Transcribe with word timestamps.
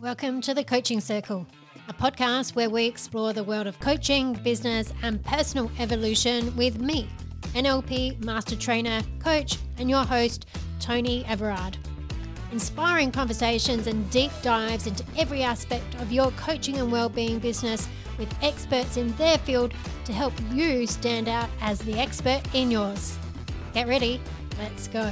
Welcome 0.00 0.40
to 0.42 0.52
the 0.52 0.64
Coaching 0.64 1.00
Circle, 1.00 1.46
a 1.88 1.94
podcast 1.94 2.54
where 2.54 2.68
we 2.68 2.84
explore 2.84 3.32
the 3.32 3.44
world 3.44 3.66
of 3.66 3.78
coaching, 3.80 4.34
business, 4.34 4.92
and 5.02 5.22
personal 5.24 5.70
evolution 5.78 6.54
with 6.56 6.78
me, 6.78 7.08
NLP 7.54 8.22
Master 8.22 8.56
Trainer, 8.56 9.02
Coach, 9.20 9.56
and 9.78 9.88
your 9.88 10.04
host, 10.04 10.46
Tony 10.80 11.24
Everard. 11.26 11.78
Inspiring 12.52 13.12
conversations 13.12 13.86
and 13.86 14.10
deep 14.10 14.32
dives 14.42 14.86
into 14.86 15.04
every 15.16 15.42
aspect 15.42 15.94
of 16.00 16.12
your 16.12 16.32
coaching 16.32 16.76
and 16.78 16.92
well-being 16.92 17.38
business 17.38 17.88
with 18.18 18.34
experts 18.42 18.96
in 18.96 19.14
their 19.16 19.38
field 19.38 19.72
to 20.04 20.12
help 20.12 20.34
you 20.52 20.86
stand 20.86 21.28
out 21.28 21.48
as 21.60 21.78
the 21.78 21.98
expert 21.98 22.42
in 22.52 22.70
yours. 22.70 23.16
Get 23.72 23.88
ready, 23.88 24.20
let's 24.58 24.88
go. 24.88 25.10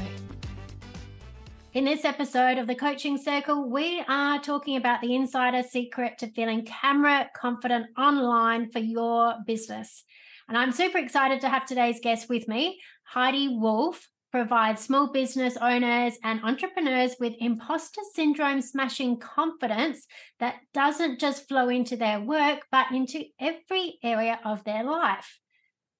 In 1.74 1.86
this 1.86 2.04
episode 2.04 2.58
of 2.58 2.66
the 2.66 2.74
Coaching 2.74 3.16
Circle, 3.16 3.70
we 3.70 4.04
are 4.06 4.38
talking 4.38 4.76
about 4.76 5.00
the 5.00 5.14
insider 5.14 5.62
secret 5.62 6.18
to 6.18 6.30
feeling 6.32 6.66
camera 6.66 7.30
confident 7.34 7.86
online 7.96 8.70
for 8.70 8.78
your 8.78 9.36
business. 9.46 10.04
And 10.50 10.58
I'm 10.58 10.70
super 10.70 10.98
excited 10.98 11.40
to 11.40 11.48
have 11.48 11.64
today's 11.64 11.98
guest 12.02 12.28
with 12.28 12.46
me. 12.46 12.78
Heidi 13.04 13.48
Wolff 13.48 14.06
provides 14.30 14.82
small 14.82 15.12
business 15.12 15.56
owners 15.56 16.18
and 16.22 16.44
entrepreneurs 16.44 17.16
with 17.18 17.32
imposter 17.38 18.02
syndrome 18.12 18.60
smashing 18.60 19.18
confidence 19.18 20.06
that 20.40 20.56
doesn't 20.74 21.20
just 21.20 21.48
flow 21.48 21.70
into 21.70 21.96
their 21.96 22.20
work, 22.20 22.66
but 22.70 22.92
into 22.92 23.24
every 23.40 23.98
area 24.02 24.38
of 24.44 24.62
their 24.64 24.84
life. 24.84 25.38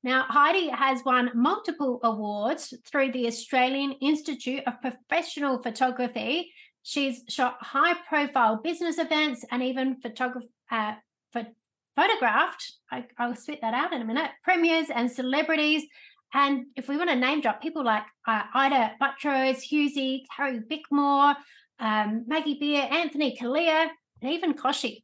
Now, 0.05 0.27
Heidi 0.29 0.69
has 0.69 1.05
won 1.05 1.31
multiple 1.35 2.01
awards 2.03 2.75
through 2.91 3.13
the 3.13 3.27
Australian 3.29 3.93
Institute 4.01 4.63
of 4.67 4.81
Professional 4.81 5.63
Photography. 5.63 6.53
She's 6.83 7.23
shot 7.29 7.57
high 7.61 7.95
profile 8.09 8.57
business 8.57 8.99
events 8.99 9.45
and 9.53 9.63
even 9.63 10.01
photograph, 10.01 10.43
uh, 10.71 10.95
photographed, 11.95 12.73
I, 12.91 13.05
will 13.21 13.37
spit 13.37 13.61
that 13.61 13.75
out 13.75 13.93
in 13.93 14.03
a 14.03 14.05
minute, 14.05 14.31
premiers 14.43 14.91
and 14.91 15.11
celebrities. 15.11 15.85
And 16.35 16.67
if 16.77 16.89
we 16.89 16.97
want 16.97 17.11
to 17.11 17.17
name 17.17 17.41
drop 17.41 17.63
people 17.63 17.85
like 17.85 18.05
uh, 18.27 18.43
Ita 18.55 18.93
Buttrose, 19.01 19.63
Hughesy, 19.71 20.23
Carrie 20.35 20.61
Bickmore, 20.61 21.37
um, 21.79 22.25
Maggie 22.27 22.59
Beer, 22.59 22.89
Anthony 22.91 23.37
Callea, 23.41 23.89
and 24.21 24.33
even 24.33 24.55
Kochie. 24.55 25.03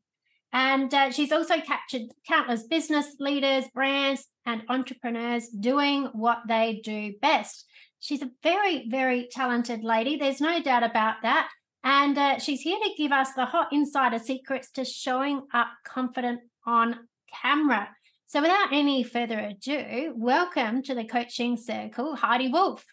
And 0.52 0.92
uh, 0.94 1.10
she's 1.10 1.32
also 1.32 1.60
captured 1.60 2.02
countless 2.26 2.64
business 2.64 3.16
leaders, 3.18 3.66
brands, 3.74 4.26
and 4.46 4.62
entrepreneurs 4.68 5.48
doing 5.48 6.08
what 6.12 6.38
they 6.48 6.80
do 6.82 7.12
best. 7.20 7.66
She's 8.00 8.22
a 8.22 8.30
very, 8.42 8.88
very 8.88 9.28
talented 9.30 9.82
lady. 9.82 10.16
There's 10.16 10.40
no 10.40 10.62
doubt 10.62 10.84
about 10.84 11.16
that. 11.22 11.48
And 11.84 12.16
uh, 12.16 12.38
she's 12.38 12.60
here 12.60 12.78
to 12.78 12.90
give 12.96 13.12
us 13.12 13.32
the 13.34 13.44
hot 13.44 13.68
insider 13.72 14.18
secrets 14.18 14.70
to 14.72 14.84
showing 14.84 15.42
up 15.52 15.68
confident 15.84 16.40
on 16.66 16.96
camera. 17.42 17.88
So, 18.26 18.42
without 18.42 18.72
any 18.72 19.02
further 19.04 19.38
ado, 19.38 20.12
welcome 20.14 20.82
to 20.82 20.94
the 20.94 21.04
coaching 21.04 21.56
circle, 21.56 22.16
Heidi 22.16 22.48
Wolff. 22.48 22.84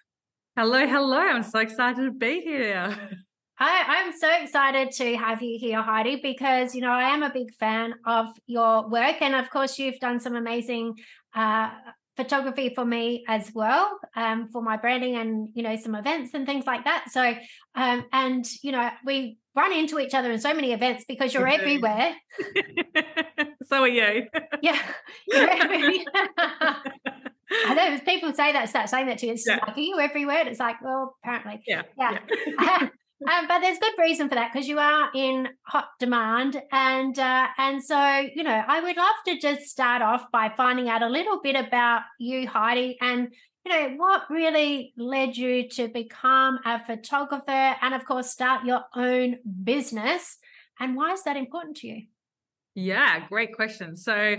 Hello, 0.56 0.88
hello. 0.88 1.17
I'm 1.17 1.44
so 1.44 1.59
excited 1.59 2.03
to 2.06 2.12
be 2.12 2.42
here. 2.42 2.95
I, 3.58 3.84
I'm 3.88 4.14
so 4.17 4.30
excited 4.42 4.92
to 4.94 5.16
have 5.16 5.42
you 5.42 5.58
here, 5.58 5.81
Heidi, 5.81 6.20
because 6.22 6.75
you 6.75 6.81
know 6.81 6.92
I 6.92 7.14
am 7.14 7.23
a 7.23 7.30
big 7.30 7.53
fan 7.56 7.94
of 8.06 8.28
your 8.47 8.88
work, 8.89 9.22
and 9.22 9.36
of 9.36 9.50
course 9.50 9.80
you've 9.80 10.00
done 10.00 10.20
some 10.20 10.36
amazing 10.36 10.95
uh, 11.34 11.70
photography 12.17 12.73
for 12.75 12.86
me 12.86 13.23
as 13.28 13.52
well, 13.53 13.97
um, 14.16 14.50
for 14.52 14.62
my 14.62 14.78
branding 14.78 15.16
and 15.16 15.50
you 15.53 15.64
know 15.64 15.75
some 15.78 15.95
events 15.95 16.34
and 16.34 16.45
things 16.45 16.66
like 16.66 16.84
that. 16.84 17.06
So, 17.12 17.34
um, 17.75 18.06
and 18.12 18.45
you 18.62 18.72
know 18.72 18.89
we 19.06 19.38
run 19.56 19.72
into 19.72 20.00
each 20.00 20.14
other 20.14 20.31
in 20.31 20.40
so 20.40 20.53
many 20.53 20.73
events 20.73 21.06
because 21.08 21.34
you're 21.34 21.47
everywhere. 21.47 22.14
so 23.64 23.84
are 23.84 23.88
you. 23.88 24.28
yeah. 24.62 24.81
I 27.68 27.74
know 27.74 28.00
people 28.00 28.34
say 28.34 28.52
that, 28.52 28.69
start 28.69 28.90
saying 28.90 29.08
that 29.08 29.19
to 29.19 29.28
you. 29.28 29.34
It's 29.34 29.47
yeah. 29.47 29.59
like, 29.66 29.78
are 29.78 29.79
you 29.79 30.00
everywhere? 30.00 30.40
And 30.40 30.50
it's 30.50 30.59
like, 30.59 30.81
well, 30.81 31.16
apparently. 31.24 31.62
Yeah. 31.66 31.84
Yeah. 31.97 32.18
yeah. 32.59 32.90
Um, 33.30 33.48
but 33.48 33.59
there's 33.59 33.80
good 33.80 33.94
reason 33.98 34.28
for 34.28 34.36
that 34.36 34.52
because 34.52 34.68
you 34.68 34.78
are 34.78 35.09
in 35.16 35.48
hot 35.62 35.88
demand, 36.00 36.62
and 36.72 37.18
uh, 37.18 37.48
and 37.58 37.81
so 37.81 37.98
you 38.36 38.44
know 38.44 38.62
I 38.68 38.81
would 38.81 38.98
love 38.98 39.16
to 39.28 39.40
just 39.40 39.64
start 39.64 40.02
off 40.02 40.30
by 40.31 40.52
finding 40.56 40.90
out 40.90 41.02
a 41.02 41.08
little 41.08 41.40
bit 41.42 41.56
about 41.56 42.02
you, 42.20 42.46
Heidi, 42.46 42.98
and 43.00 43.34
you 43.66 43.72
know 43.72 43.96
what 43.96 44.24
really 44.30 44.94
led 44.98 45.38
you 45.38 45.70
to 45.70 45.88
become 45.88 46.59
a 46.66 46.84
photographer, 46.86 47.76
and 47.81 47.94
of 47.94 48.03
course 48.03 48.31
start 48.31 48.66
your 48.66 48.81
own 48.94 49.38
business, 49.64 50.38
and 50.82 50.97
why 50.97 51.14
is 51.14 51.24
that 51.24 51.38
important 51.38 51.78
to 51.78 51.88
you? 51.88 52.02
Yeah, 52.76 53.26
great 53.30 53.56
question. 53.56 53.96
So 53.96 54.36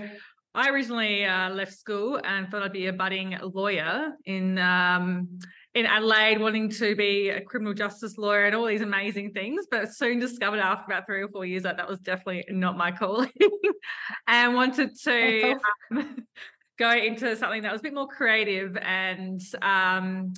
I 0.54 0.70
originally 0.70 1.24
uh, 1.24 1.50
left 1.50 1.72
school 1.72 2.20
and 2.22 2.48
thought 2.50 2.62
I'd 2.62 2.72
be 2.72 2.86
a 2.86 2.92
budding 2.92 3.38
lawyer 3.42 4.12
in 4.26 4.58
um, 4.58 5.38
in 5.76 5.84
Adelaide 5.84 6.40
wanting 6.40 6.70
to 6.70 6.96
be 6.96 7.28
a 7.28 7.42
criminal 7.42 7.74
justice 7.74 8.16
lawyer 8.16 8.46
and 8.46 8.56
all 8.56 8.64
these 8.64 8.80
amazing 8.80 9.32
things, 9.32 9.66
but 9.70 9.92
soon 9.92 10.18
discovered 10.18 10.58
after 10.58 10.90
about 10.90 11.04
three 11.04 11.20
or 11.20 11.28
four 11.28 11.44
years 11.44 11.64
that 11.64 11.76
that 11.76 11.86
was 11.86 11.98
definitely 11.98 12.46
not 12.48 12.78
my 12.78 12.90
calling 12.90 13.30
and 14.26 14.54
wanted 14.54 14.98
to 14.98 15.54
um, 15.92 16.26
go 16.78 16.90
into 16.92 17.36
something 17.36 17.60
that 17.60 17.72
was 17.72 17.80
a 17.80 17.82
bit 17.82 17.92
more 17.92 18.08
creative 18.08 18.74
and 18.78 19.42
um, 19.60 20.32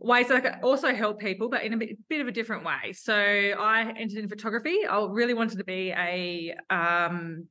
ways 0.00 0.26
that 0.26 0.38
I 0.38 0.40
could 0.40 0.64
also 0.64 0.92
help 0.92 1.20
people, 1.20 1.48
but 1.48 1.62
in 1.62 1.72
a 1.72 1.76
bit, 1.76 1.96
bit, 2.08 2.20
of 2.20 2.26
a 2.26 2.32
different 2.32 2.64
way. 2.64 2.92
So 2.92 3.14
I 3.14 3.94
entered 3.96 4.18
in 4.18 4.28
photography. 4.28 4.84
I 4.84 5.06
really 5.08 5.34
wanted 5.34 5.58
to 5.58 5.64
be 5.64 5.92
a 5.92 6.56
um, 6.70 7.46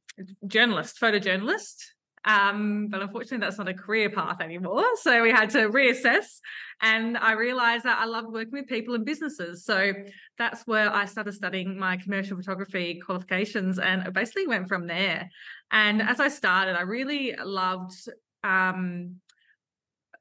journalist, 0.45 0.99
photojournalist. 0.99 1.75
Um, 2.25 2.87
but 2.89 3.01
unfortunately, 3.01 3.45
that's 3.45 3.57
not 3.57 3.69
a 3.69 3.73
career 3.73 4.09
path 4.09 4.41
anymore. 4.41 4.83
So 5.01 5.21
we 5.21 5.29
had 5.29 5.51
to 5.51 5.69
reassess. 5.69 6.39
And 6.81 7.17
I 7.17 7.33
realized 7.33 7.85
that 7.85 7.99
I 7.99 8.05
loved 8.05 8.33
working 8.33 8.51
with 8.53 8.67
people 8.67 8.95
and 8.95 9.05
businesses. 9.05 9.63
So 9.63 9.93
that's 10.37 10.65
where 10.65 10.93
I 10.93 11.05
started 11.05 11.33
studying 11.33 11.77
my 11.77 11.97
commercial 11.97 12.35
photography 12.35 12.99
qualifications 13.05 13.79
and 13.79 14.11
basically 14.13 14.47
went 14.47 14.67
from 14.67 14.87
there. 14.87 15.29
And 15.71 16.01
as 16.01 16.19
I 16.19 16.27
started, 16.27 16.75
I 16.75 16.81
really 16.81 17.35
loved 17.41 17.93
um, 18.43 19.17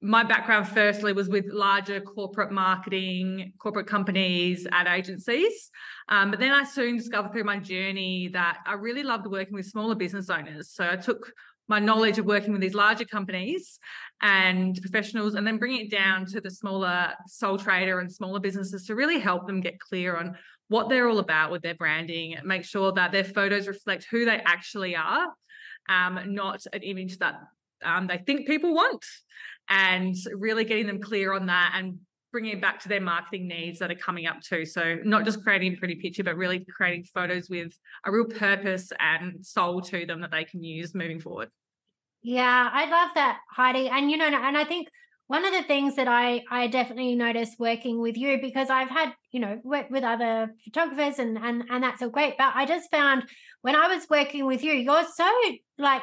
my 0.04 0.22
background 0.22 0.68
firstly 0.68 1.14
was 1.14 1.30
with 1.30 1.46
larger 1.50 1.98
corporate 1.98 2.52
marketing, 2.52 3.54
corporate 3.58 3.86
companies, 3.86 4.66
ad 4.70 4.86
agencies. 4.86 5.70
Um, 6.10 6.30
but 6.30 6.40
then 6.40 6.52
I 6.52 6.64
soon 6.64 6.98
discovered 6.98 7.32
through 7.32 7.44
my 7.44 7.58
journey 7.58 8.28
that 8.34 8.58
I 8.66 8.74
really 8.74 9.02
loved 9.02 9.26
working 9.26 9.54
with 9.54 9.64
smaller 9.64 9.94
business 9.94 10.28
owners. 10.28 10.70
So 10.70 10.86
I 10.86 10.96
took 10.96 11.32
my 11.68 11.78
knowledge 11.78 12.18
of 12.18 12.26
working 12.26 12.52
with 12.52 12.60
these 12.60 12.74
larger 12.74 13.04
companies 13.04 13.78
and 14.22 14.80
professionals 14.80 15.34
and 15.34 15.46
then 15.46 15.58
bringing 15.58 15.86
it 15.86 15.90
down 15.90 16.26
to 16.26 16.40
the 16.40 16.50
smaller 16.50 17.12
sole 17.26 17.58
trader 17.58 18.00
and 18.00 18.12
smaller 18.12 18.40
businesses 18.40 18.86
to 18.86 18.94
really 18.94 19.18
help 19.18 19.46
them 19.46 19.60
get 19.60 19.78
clear 19.80 20.16
on 20.16 20.36
what 20.68 20.88
they're 20.88 21.08
all 21.08 21.18
about 21.18 21.50
with 21.50 21.62
their 21.62 21.74
branding 21.74 22.36
make 22.44 22.64
sure 22.64 22.92
that 22.92 23.12
their 23.12 23.24
photos 23.24 23.68
reflect 23.68 24.06
who 24.10 24.24
they 24.24 24.40
actually 24.44 24.96
are 24.96 25.28
um, 25.88 26.20
not 26.34 26.64
an 26.72 26.82
image 26.82 27.18
that 27.18 27.34
um, 27.84 28.06
they 28.06 28.18
think 28.18 28.46
people 28.46 28.74
want 28.74 29.04
and 29.68 30.14
really 30.34 30.64
getting 30.64 30.86
them 30.86 31.00
clear 31.00 31.32
on 31.32 31.46
that 31.46 31.72
and 31.74 31.98
bringing 32.34 32.52
it 32.52 32.60
back 32.60 32.80
to 32.80 32.88
their 32.88 33.00
marketing 33.00 33.46
needs 33.46 33.78
that 33.78 33.92
are 33.92 33.94
coming 33.94 34.26
up 34.26 34.40
too. 34.40 34.66
So 34.66 34.96
not 35.04 35.24
just 35.24 35.44
creating 35.44 35.74
a 35.74 35.76
pretty 35.76 35.94
picture, 35.94 36.24
but 36.24 36.36
really 36.36 36.66
creating 36.68 37.04
photos 37.04 37.48
with 37.48 37.78
a 38.04 38.10
real 38.10 38.24
purpose 38.24 38.90
and 38.98 39.46
soul 39.46 39.80
to 39.82 40.04
them 40.04 40.20
that 40.22 40.32
they 40.32 40.42
can 40.42 40.64
use 40.64 40.96
moving 40.96 41.20
forward. 41.20 41.48
Yeah, 42.22 42.68
I 42.72 42.90
love 42.90 43.10
that, 43.14 43.38
Heidi. 43.52 43.88
And 43.88 44.10
you 44.10 44.16
know, 44.16 44.26
and 44.26 44.58
I 44.58 44.64
think 44.64 44.88
one 45.28 45.44
of 45.44 45.52
the 45.52 45.62
things 45.62 45.94
that 45.94 46.08
I 46.08 46.42
I 46.50 46.66
definitely 46.66 47.14
noticed 47.14 47.60
working 47.60 48.00
with 48.00 48.16
you 48.16 48.40
because 48.40 48.68
I've 48.68 48.90
had 48.90 49.12
you 49.30 49.38
know 49.38 49.60
worked 49.62 49.92
with 49.92 50.02
other 50.02 50.52
photographers 50.64 51.20
and 51.20 51.38
and 51.38 51.62
and 51.70 51.84
that's 51.84 52.02
all 52.02 52.10
great, 52.10 52.34
but 52.36 52.50
I 52.56 52.66
just 52.66 52.90
found 52.90 53.28
when 53.62 53.76
I 53.76 53.86
was 53.94 54.08
working 54.10 54.44
with 54.44 54.64
you, 54.64 54.72
you're 54.72 55.06
so 55.14 55.30
like 55.78 56.02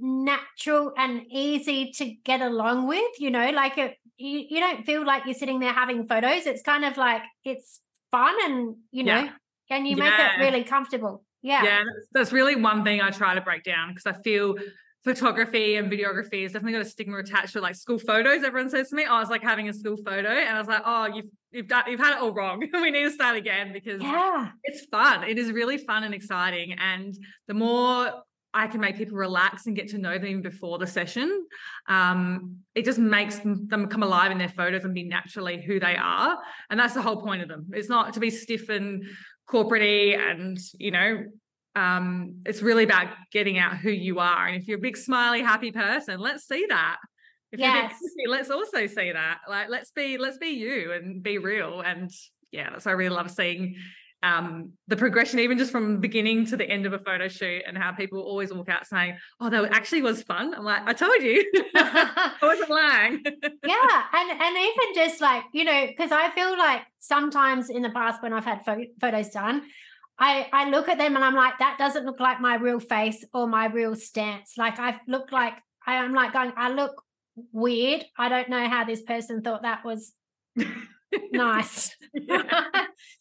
natural 0.00 0.92
and 0.96 1.22
easy 1.30 1.92
to 1.92 2.14
get 2.24 2.40
along 2.40 2.86
with. 2.86 3.18
You 3.18 3.30
know, 3.30 3.50
like 3.50 3.78
it, 3.78 3.96
you, 4.16 4.44
you 4.48 4.60
don't 4.60 4.84
feel 4.84 5.04
like 5.04 5.24
you're 5.26 5.34
sitting 5.34 5.60
there 5.60 5.72
having 5.72 6.06
photos. 6.06 6.46
It's 6.46 6.62
kind 6.62 6.84
of 6.84 6.96
like 6.96 7.22
it's 7.44 7.80
fun 8.10 8.34
and, 8.44 8.76
you 8.90 9.04
know, 9.04 9.24
yeah. 9.24 9.30
and 9.70 9.86
you 9.86 9.96
yeah. 9.96 10.04
make 10.04 10.12
it 10.18 10.40
really 10.40 10.64
comfortable. 10.64 11.24
Yeah. 11.42 11.62
Yeah. 11.62 11.78
That's, 11.78 12.08
that's 12.12 12.32
really 12.32 12.56
one 12.56 12.84
thing 12.84 13.00
I 13.00 13.10
try 13.10 13.34
to 13.34 13.40
break 13.40 13.64
down 13.64 13.94
because 13.94 14.06
I 14.06 14.20
feel 14.22 14.56
photography 15.04 15.76
and 15.76 15.92
videography 15.92 16.42
has 16.42 16.52
definitely 16.52 16.72
got 16.72 16.82
a 16.82 16.88
stigma 16.88 17.18
attached 17.18 17.52
to 17.52 17.60
like 17.60 17.74
school 17.74 17.98
photos. 17.98 18.42
Everyone 18.42 18.70
says 18.70 18.88
to 18.88 18.96
me, 18.96 19.06
"Oh, 19.08 19.20
it's 19.20 19.30
like 19.30 19.42
having 19.42 19.68
a 19.68 19.72
school 19.72 19.98
photo," 19.98 20.30
and 20.30 20.56
I 20.56 20.58
was 20.58 20.66
like, 20.66 20.82
"Oh, 20.84 21.06
you've 21.06 21.26
you've 21.52 21.68
done 21.68 21.84
you've 21.88 22.00
had 22.00 22.16
it 22.16 22.22
all 22.22 22.32
wrong. 22.32 22.60
we 22.72 22.90
need 22.90 23.04
to 23.04 23.10
start 23.10 23.36
again 23.36 23.72
because 23.72 24.02
yeah. 24.02 24.48
it's 24.64 24.86
fun. 24.86 25.24
It 25.24 25.38
is 25.38 25.52
really 25.52 25.78
fun 25.78 26.04
and 26.04 26.14
exciting, 26.14 26.72
and 26.72 27.14
the 27.46 27.54
more 27.54 28.12
I 28.54 28.68
can 28.68 28.80
make 28.80 28.96
people 28.96 29.16
relax 29.16 29.66
and 29.66 29.74
get 29.74 29.88
to 29.88 29.98
know 29.98 30.16
them 30.16 30.40
before 30.40 30.78
the 30.78 30.86
session. 30.86 31.44
Um, 31.88 32.58
it 32.74 32.84
just 32.84 32.98
makes 32.98 33.40
them, 33.40 33.66
them 33.66 33.88
come 33.88 34.04
alive 34.04 34.30
in 34.30 34.38
their 34.38 34.48
photos 34.48 34.84
and 34.84 34.94
be 34.94 35.02
naturally 35.02 35.60
who 35.60 35.80
they 35.80 35.96
are. 35.96 36.38
And 36.70 36.78
that's 36.78 36.94
the 36.94 37.02
whole 37.02 37.20
point 37.20 37.42
of 37.42 37.48
them. 37.48 37.66
It's 37.72 37.88
not 37.88 38.14
to 38.14 38.20
be 38.20 38.30
stiff 38.30 38.68
and 38.68 39.04
corporate 39.46 40.18
and, 40.20 40.56
you 40.78 40.92
know, 40.92 41.24
um, 41.76 42.36
it's 42.46 42.62
really 42.62 42.84
about 42.84 43.08
getting 43.32 43.58
out 43.58 43.76
who 43.76 43.90
you 43.90 44.20
are. 44.20 44.46
And 44.46 44.56
if 44.56 44.68
you're 44.68 44.78
a 44.78 44.80
big, 44.80 44.96
smiley, 44.96 45.42
happy 45.42 45.72
person, 45.72 46.20
let's 46.20 46.46
see 46.46 46.66
that. 46.68 46.98
If 47.50 47.58
yes. 47.58 47.94
Busy, 48.00 48.28
let's 48.28 48.50
also 48.50 48.86
see 48.86 49.12
that. 49.12 49.40
Like, 49.48 49.68
let's 49.68 49.90
be, 49.90 50.16
let's 50.16 50.38
be 50.38 50.50
you 50.50 50.92
and 50.92 51.22
be 51.22 51.38
real. 51.38 51.80
And 51.80 52.10
yeah, 52.52 52.70
that's 52.70 52.86
I 52.86 52.92
really 52.92 53.14
love 53.14 53.30
seeing 53.30 53.74
um, 54.24 54.72
the 54.88 54.96
progression, 54.96 55.38
even 55.38 55.58
just 55.58 55.70
from 55.70 56.00
beginning 56.00 56.46
to 56.46 56.56
the 56.56 56.64
end 56.64 56.86
of 56.86 56.94
a 56.94 56.98
photo 56.98 57.28
shoot, 57.28 57.62
and 57.66 57.76
how 57.76 57.92
people 57.92 58.20
always 58.20 58.52
walk 58.52 58.70
out 58.70 58.86
saying, 58.86 59.18
"Oh, 59.38 59.50
that 59.50 59.72
actually 59.72 60.00
was 60.00 60.22
fun." 60.22 60.54
I'm 60.54 60.64
like, 60.64 60.82
"I 60.86 60.94
told 60.94 61.22
you, 61.22 61.44
I 61.74 62.32
wasn't 62.42 62.70
lying." 62.70 63.22
yeah, 63.66 64.02
and 64.14 64.30
and 64.30 64.56
even 64.56 64.94
just 64.94 65.20
like 65.20 65.44
you 65.52 65.64
know, 65.64 65.86
because 65.86 66.10
I 66.10 66.30
feel 66.30 66.56
like 66.56 66.82
sometimes 66.98 67.68
in 67.68 67.82
the 67.82 67.90
past 67.90 68.22
when 68.22 68.32
I've 68.32 68.46
had 68.46 68.64
photos 68.64 69.28
done, 69.28 69.62
I 70.18 70.48
I 70.52 70.70
look 70.70 70.88
at 70.88 70.96
them 70.96 71.16
and 71.16 71.24
I'm 71.24 71.34
like, 71.34 71.58
that 71.58 71.76
doesn't 71.78 72.06
look 72.06 72.18
like 72.18 72.40
my 72.40 72.56
real 72.56 72.80
face 72.80 73.22
or 73.34 73.46
my 73.46 73.66
real 73.66 73.94
stance. 73.94 74.54
Like 74.56 74.78
I've 74.78 75.00
looked 75.06 75.32
like 75.32 75.54
I 75.86 75.96
am 75.96 76.14
like 76.14 76.32
going, 76.32 76.52
I 76.56 76.70
look 76.70 77.02
weird. 77.52 78.04
I 78.16 78.30
don't 78.30 78.48
know 78.48 78.68
how 78.68 78.84
this 78.84 79.02
person 79.02 79.42
thought 79.42 79.62
that 79.62 79.84
was 79.84 80.14
nice. 81.32 81.94
yeah, 82.14 82.42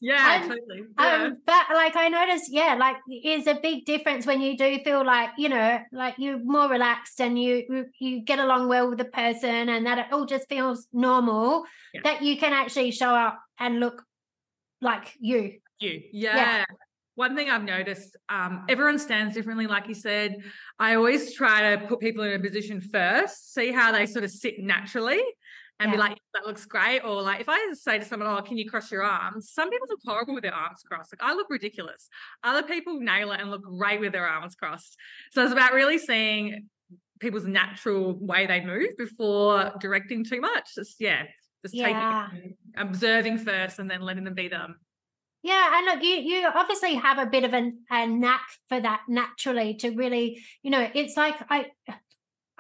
yeah 0.01 0.41
and, 0.41 0.51
totally. 0.51 0.83
Yeah. 0.99 1.23
Um, 1.23 1.37
but 1.45 1.65
like 1.73 1.95
I 1.95 2.09
noticed, 2.09 2.51
yeah, 2.51 2.75
like 2.75 2.97
is 3.23 3.47
a 3.47 3.55
big 3.55 3.85
difference 3.85 4.25
when 4.25 4.41
you 4.41 4.57
do 4.57 4.79
feel 4.83 5.05
like 5.05 5.31
you 5.37 5.49
know, 5.49 5.79
like 5.91 6.15
you're 6.17 6.39
more 6.43 6.69
relaxed 6.69 7.19
and 7.19 7.41
you 7.41 7.87
you 7.99 8.21
get 8.21 8.39
along 8.39 8.69
well 8.69 8.89
with 8.89 8.97
the 8.97 9.05
person, 9.05 9.69
and 9.69 9.85
that 9.85 9.97
it 9.97 10.05
all 10.11 10.25
just 10.25 10.47
feels 10.49 10.87
normal. 10.93 11.63
Yeah. 11.93 12.01
That 12.03 12.21
you 12.21 12.37
can 12.37 12.53
actually 12.53 12.91
show 12.91 13.09
up 13.09 13.39
and 13.59 13.79
look 13.79 14.03
like 14.81 15.13
you. 15.19 15.59
You, 15.79 16.01
yeah. 16.11 16.35
yeah. 16.35 16.65
One 17.15 17.35
thing 17.35 17.47
I've 17.47 17.63
noticed, 17.63 18.17
um, 18.27 18.65
everyone 18.67 18.97
stands 18.97 19.35
differently, 19.35 19.67
like 19.67 19.87
you 19.87 19.93
said. 19.93 20.37
I 20.79 20.95
always 20.95 21.35
try 21.35 21.75
to 21.75 21.85
put 21.85 21.99
people 21.99 22.23
in 22.23 22.33
a 22.33 22.39
position 22.39 22.81
first, 22.81 23.53
see 23.53 23.71
how 23.71 23.91
they 23.91 24.07
sort 24.07 24.23
of 24.23 24.31
sit 24.31 24.55
naturally 24.57 25.21
and 25.79 25.89
yeah. 25.89 25.95
be 25.95 25.99
like, 25.99 26.17
that 26.33 26.45
looks 26.45 26.65
great. 26.65 27.01
Or 27.01 27.21
like 27.21 27.41
if 27.41 27.49
I 27.49 27.73
say 27.73 27.99
to 27.99 28.05
someone, 28.05 28.29
Oh, 28.29 28.41
can 28.41 28.57
you 28.57 28.69
cross 28.69 28.91
your 28.91 29.03
arms? 29.03 29.51
Some 29.51 29.69
people 29.69 29.87
look 29.89 29.99
horrible 30.05 30.33
with 30.33 30.43
their 30.43 30.53
arms 30.53 30.81
crossed. 30.85 31.13
Like 31.13 31.27
I 31.27 31.33
look 31.33 31.49
ridiculous. 31.49 32.09
Other 32.43 32.63
people 32.63 32.99
nail 32.99 33.31
it 33.31 33.41
and 33.41 33.51
look 33.51 33.63
great 33.63 33.99
with 33.99 34.11
their 34.11 34.27
arms 34.27 34.55
crossed. 34.55 34.95
So 35.31 35.43
it's 35.43 35.51
about 35.51 35.73
really 35.73 35.97
seeing 35.97 36.67
people's 37.19 37.45
natural 37.45 38.17
way 38.19 38.45
they 38.45 38.61
move 38.63 38.89
before 38.97 39.71
directing 39.79 40.23
too 40.23 40.41
much. 40.41 40.75
Just 40.75 40.97
yeah, 40.99 41.23
just 41.63 41.73
yeah. 41.73 42.27
taking 42.31 42.55
observing 42.77 43.39
first 43.39 43.79
and 43.79 43.89
then 43.89 44.01
letting 44.01 44.23
them 44.23 44.35
be 44.35 44.47
them. 44.47 44.75
Yeah, 45.43 45.77
and 45.77 45.85
look, 45.85 46.03
you 46.03 46.15
you 46.15 46.47
obviously 46.47 46.95
have 46.95 47.17
a 47.17 47.25
bit 47.25 47.43
of 47.43 47.53
a, 47.53 47.71
a 47.91 48.07
knack 48.07 48.47
for 48.69 48.79
that 48.79 49.01
naturally 49.09 49.73
to 49.75 49.89
really, 49.89 50.41
you 50.61 50.71
know, 50.71 50.87
it's 50.93 51.17
like 51.17 51.35
I 51.49 51.67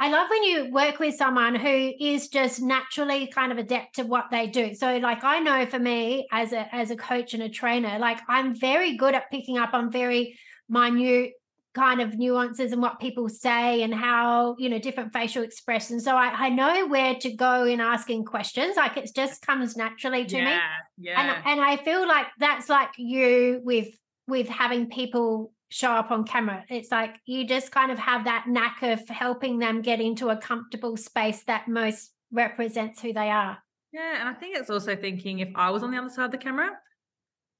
I 0.03 0.09
love 0.09 0.29
when 0.29 0.43
you 0.43 0.69
work 0.69 0.99
with 0.99 1.15
someone 1.15 1.55
who 1.55 1.93
is 1.97 2.27
just 2.27 2.61
naturally 2.61 3.27
kind 3.27 3.53
of 3.53 3.57
adept 3.57 3.95
to 3.95 4.03
what 4.03 4.25
they 4.31 4.47
do. 4.47 4.73
So 4.73 4.97
like 4.97 5.23
I 5.23 5.39
know 5.39 5.65
for 5.65 5.79
me 5.79 6.27
as 6.29 6.51
a 6.51 6.67
as 6.75 6.91
a 6.91 6.97
coach 6.97 7.33
and 7.33 7.41
a 7.41 7.47
trainer, 7.47 7.97
like 7.99 8.19
I'm 8.27 8.53
very 8.53 8.97
good 8.97 9.15
at 9.15 9.31
picking 9.31 9.57
up 9.57 9.73
on 9.73 9.93
very 9.93 10.37
minute 10.67 11.31
kind 11.73 12.01
of 12.01 12.17
nuances 12.17 12.73
and 12.73 12.81
what 12.81 12.99
people 12.99 13.29
say 13.29 13.81
and 13.81 13.95
how 13.95 14.57
you 14.59 14.67
know 14.67 14.77
different 14.77 15.13
facial 15.13 15.41
expressions. 15.41 16.03
So 16.03 16.17
I, 16.17 16.47
I 16.47 16.49
know 16.49 16.85
where 16.87 17.15
to 17.15 17.33
go 17.33 17.63
in 17.63 17.79
asking 17.79 18.25
questions. 18.25 18.75
Like 18.75 18.97
it 18.97 19.09
just 19.15 19.41
comes 19.41 19.77
naturally 19.77 20.25
to 20.25 20.35
yeah, 20.35 20.43
me. 20.43 20.61
Yeah 20.97 21.21
and, 21.21 21.47
and 21.47 21.61
i 21.61 21.81
feel 21.81 22.05
like 22.05 22.27
that's 22.39 22.67
like 22.67 22.89
you 22.97 23.61
with 23.63 23.87
with 24.27 24.49
having 24.49 24.89
people 24.89 25.53
show 25.73 25.89
up 25.89 26.11
on 26.11 26.23
camera. 26.23 26.63
It's 26.69 26.91
like 26.91 27.15
you 27.25 27.47
just 27.47 27.71
kind 27.71 27.91
of 27.91 27.97
have 27.97 28.25
that 28.25 28.45
knack 28.47 28.83
of 28.83 29.09
helping 29.09 29.57
them 29.57 29.81
get 29.81 29.99
into 29.99 30.29
a 30.29 30.37
comfortable 30.37 30.97
space 30.97 31.43
that 31.45 31.67
most 31.67 32.11
represents 32.31 33.01
who 33.01 33.11
they 33.11 33.31
are. 33.31 33.57
Yeah, 33.91 34.19
and 34.19 34.29
I 34.29 34.33
think 34.33 34.55
it's 34.55 34.69
also 34.69 34.95
thinking 34.95 35.39
if 35.39 35.49
I 35.55 35.71
was 35.71 35.81
on 35.81 35.89
the 35.89 35.97
other 35.97 36.09
side 36.09 36.25
of 36.25 36.31
the 36.31 36.37
camera. 36.37 36.69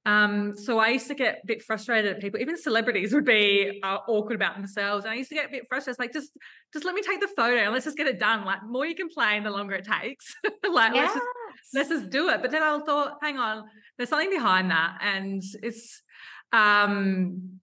Um, 0.06 0.54
so 0.56 0.78
I 0.78 0.90
used 0.90 1.08
to 1.08 1.16
get 1.16 1.42
a 1.44 1.48
bit 1.48 1.64
frustrated 1.64 2.16
at 2.16 2.22
people, 2.22 2.40
even 2.40 2.56
celebrities 2.56 3.14
would 3.14 3.26
be 3.26 3.80
uh, 3.84 4.00
awkward 4.08 4.36
about 4.36 4.56
themselves. 4.56 5.06
And 5.06 5.14
I 5.14 5.16
used 5.16 5.30
to 5.30 5.36
get 5.36 5.48
a 5.48 5.52
bit 5.52 5.64
frustrated, 5.68 5.98
like 5.98 6.14
just 6.14 6.38
just 6.72 6.86
let 6.86 6.94
me 6.94 7.02
take 7.02 7.20
the 7.20 7.30
photo 7.36 7.58
and 7.58 7.74
let's 7.74 7.86
just 7.86 7.98
get 7.98 8.06
it 8.06 8.20
done. 8.20 8.46
Like 8.46 8.64
more 8.64 8.86
you 8.86 8.96
complain, 8.96 9.44
the 9.44 9.50
longer 9.50 9.74
it 9.76 9.88
takes. 9.88 10.36
like 10.72 10.94
yes. 10.94 11.10
let's 11.12 11.14
just 11.14 11.74
let's 11.74 11.90
just 11.90 12.12
do 12.12 12.30
it. 12.30 12.42
But 12.44 12.52
then 12.52 12.62
I 12.62 12.78
thought, 12.80 13.18
hang 13.24 13.38
on, 13.38 13.64
there's 13.98 14.10
something 14.10 14.30
behind 14.30 14.70
that. 14.70 15.00
And 15.02 15.42
it's 15.64 16.04
um 16.52 17.62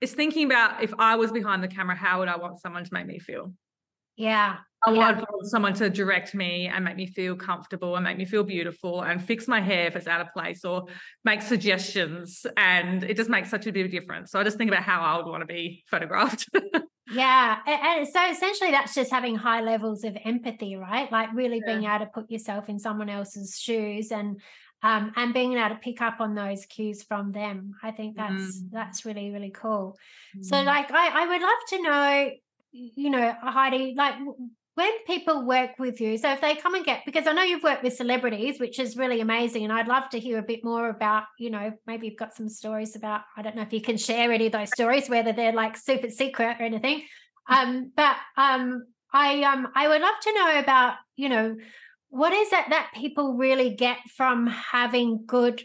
it's 0.00 0.12
thinking 0.12 0.46
about 0.46 0.82
if 0.82 0.92
I 0.98 1.16
was 1.16 1.32
behind 1.32 1.62
the 1.62 1.68
camera, 1.68 1.96
how 1.96 2.20
would 2.20 2.28
I 2.28 2.36
want 2.36 2.60
someone 2.60 2.84
to 2.84 2.90
make 2.92 3.06
me 3.06 3.18
feel? 3.18 3.52
Yeah. 4.16 4.56
I 4.82 4.92
yeah. 4.92 4.98
want 4.98 5.46
someone 5.46 5.74
to 5.74 5.90
direct 5.90 6.34
me 6.34 6.66
and 6.66 6.84
make 6.84 6.96
me 6.96 7.06
feel 7.06 7.36
comfortable 7.36 7.96
and 7.96 8.04
make 8.04 8.16
me 8.16 8.24
feel 8.24 8.42
beautiful 8.42 9.02
and 9.02 9.22
fix 9.22 9.46
my 9.46 9.60
hair 9.60 9.86
if 9.86 9.96
it's 9.96 10.06
out 10.06 10.22
of 10.22 10.28
place 10.32 10.64
or 10.64 10.86
make 11.24 11.42
suggestions. 11.42 12.46
And 12.56 13.04
it 13.04 13.16
just 13.16 13.28
makes 13.28 13.50
such 13.50 13.66
a 13.66 13.72
big 13.72 13.90
difference. 13.90 14.30
So 14.30 14.40
I 14.40 14.44
just 14.44 14.56
think 14.56 14.70
about 14.70 14.82
how 14.82 15.00
I 15.02 15.16
would 15.18 15.26
want 15.26 15.42
to 15.42 15.46
be 15.46 15.84
photographed. 15.86 16.48
yeah. 17.12 17.58
And 17.66 18.08
so 18.08 18.30
essentially, 18.30 18.70
that's 18.70 18.94
just 18.94 19.10
having 19.10 19.36
high 19.36 19.60
levels 19.60 20.02
of 20.04 20.16
empathy, 20.24 20.76
right? 20.76 21.12
Like 21.12 21.28
really 21.34 21.60
yeah. 21.66 21.74
being 21.74 21.84
able 21.84 22.06
to 22.06 22.10
put 22.12 22.30
yourself 22.30 22.70
in 22.70 22.78
someone 22.78 23.10
else's 23.10 23.58
shoes 23.58 24.10
and 24.10 24.40
um, 24.82 25.12
and 25.16 25.34
being 25.34 25.54
able 25.54 25.70
to 25.70 25.74
pick 25.76 26.00
up 26.00 26.20
on 26.20 26.34
those 26.34 26.66
cues 26.66 27.02
from 27.02 27.32
them. 27.32 27.74
I 27.82 27.90
think 27.90 28.16
that's 28.16 28.58
mm. 28.58 28.70
that's 28.70 29.04
really 29.04 29.30
really 29.30 29.50
cool. 29.50 29.98
Mm. 30.36 30.44
So 30.44 30.62
like 30.62 30.90
I 30.90 31.22
I 31.22 31.26
would 31.26 31.42
love 31.42 31.58
to 31.70 31.82
know, 31.82 32.30
you 32.72 33.10
know, 33.10 33.34
Heidi, 33.42 33.94
like 33.96 34.14
when 34.74 35.04
people 35.06 35.44
work 35.44 35.78
with 35.78 36.00
you, 36.00 36.16
so 36.16 36.32
if 36.32 36.40
they 36.40 36.54
come 36.54 36.74
and 36.74 36.84
get 36.84 37.02
because 37.04 37.26
I 37.26 37.32
know 37.32 37.42
you've 37.42 37.62
worked 37.62 37.82
with 37.82 37.94
celebrities, 37.94 38.58
which 38.58 38.78
is 38.78 38.96
really 38.96 39.20
amazing, 39.20 39.64
and 39.64 39.72
I'd 39.72 39.88
love 39.88 40.08
to 40.10 40.18
hear 40.18 40.38
a 40.38 40.42
bit 40.42 40.64
more 40.64 40.88
about, 40.88 41.24
you 41.38 41.50
know, 41.50 41.72
maybe 41.86 42.06
you've 42.06 42.18
got 42.18 42.34
some 42.34 42.48
stories 42.48 42.96
about. 42.96 43.22
I 43.36 43.42
don't 43.42 43.56
know 43.56 43.62
if 43.62 43.72
you 43.72 43.82
can 43.82 43.98
share 43.98 44.32
any 44.32 44.46
of 44.46 44.52
those 44.52 44.70
stories, 44.70 45.10
whether 45.10 45.32
they're 45.32 45.52
like 45.52 45.76
super 45.76 46.10
secret 46.10 46.56
or 46.58 46.64
anything. 46.64 47.02
Um, 47.48 47.90
but 47.96 48.14
um, 48.36 48.84
I 49.12 49.42
um 49.42 49.66
I 49.74 49.88
would 49.88 50.00
love 50.00 50.14
to 50.22 50.34
know 50.34 50.58
about, 50.60 50.94
you 51.16 51.28
know, 51.28 51.56
what 52.10 52.32
is 52.32 52.52
it 52.52 52.64
that 52.70 52.90
people 52.94 53.34
really 53.34 53.74
get 53.74 53.98
from 54.16 54.46
having 54.48 55.24
good 55.26 55.62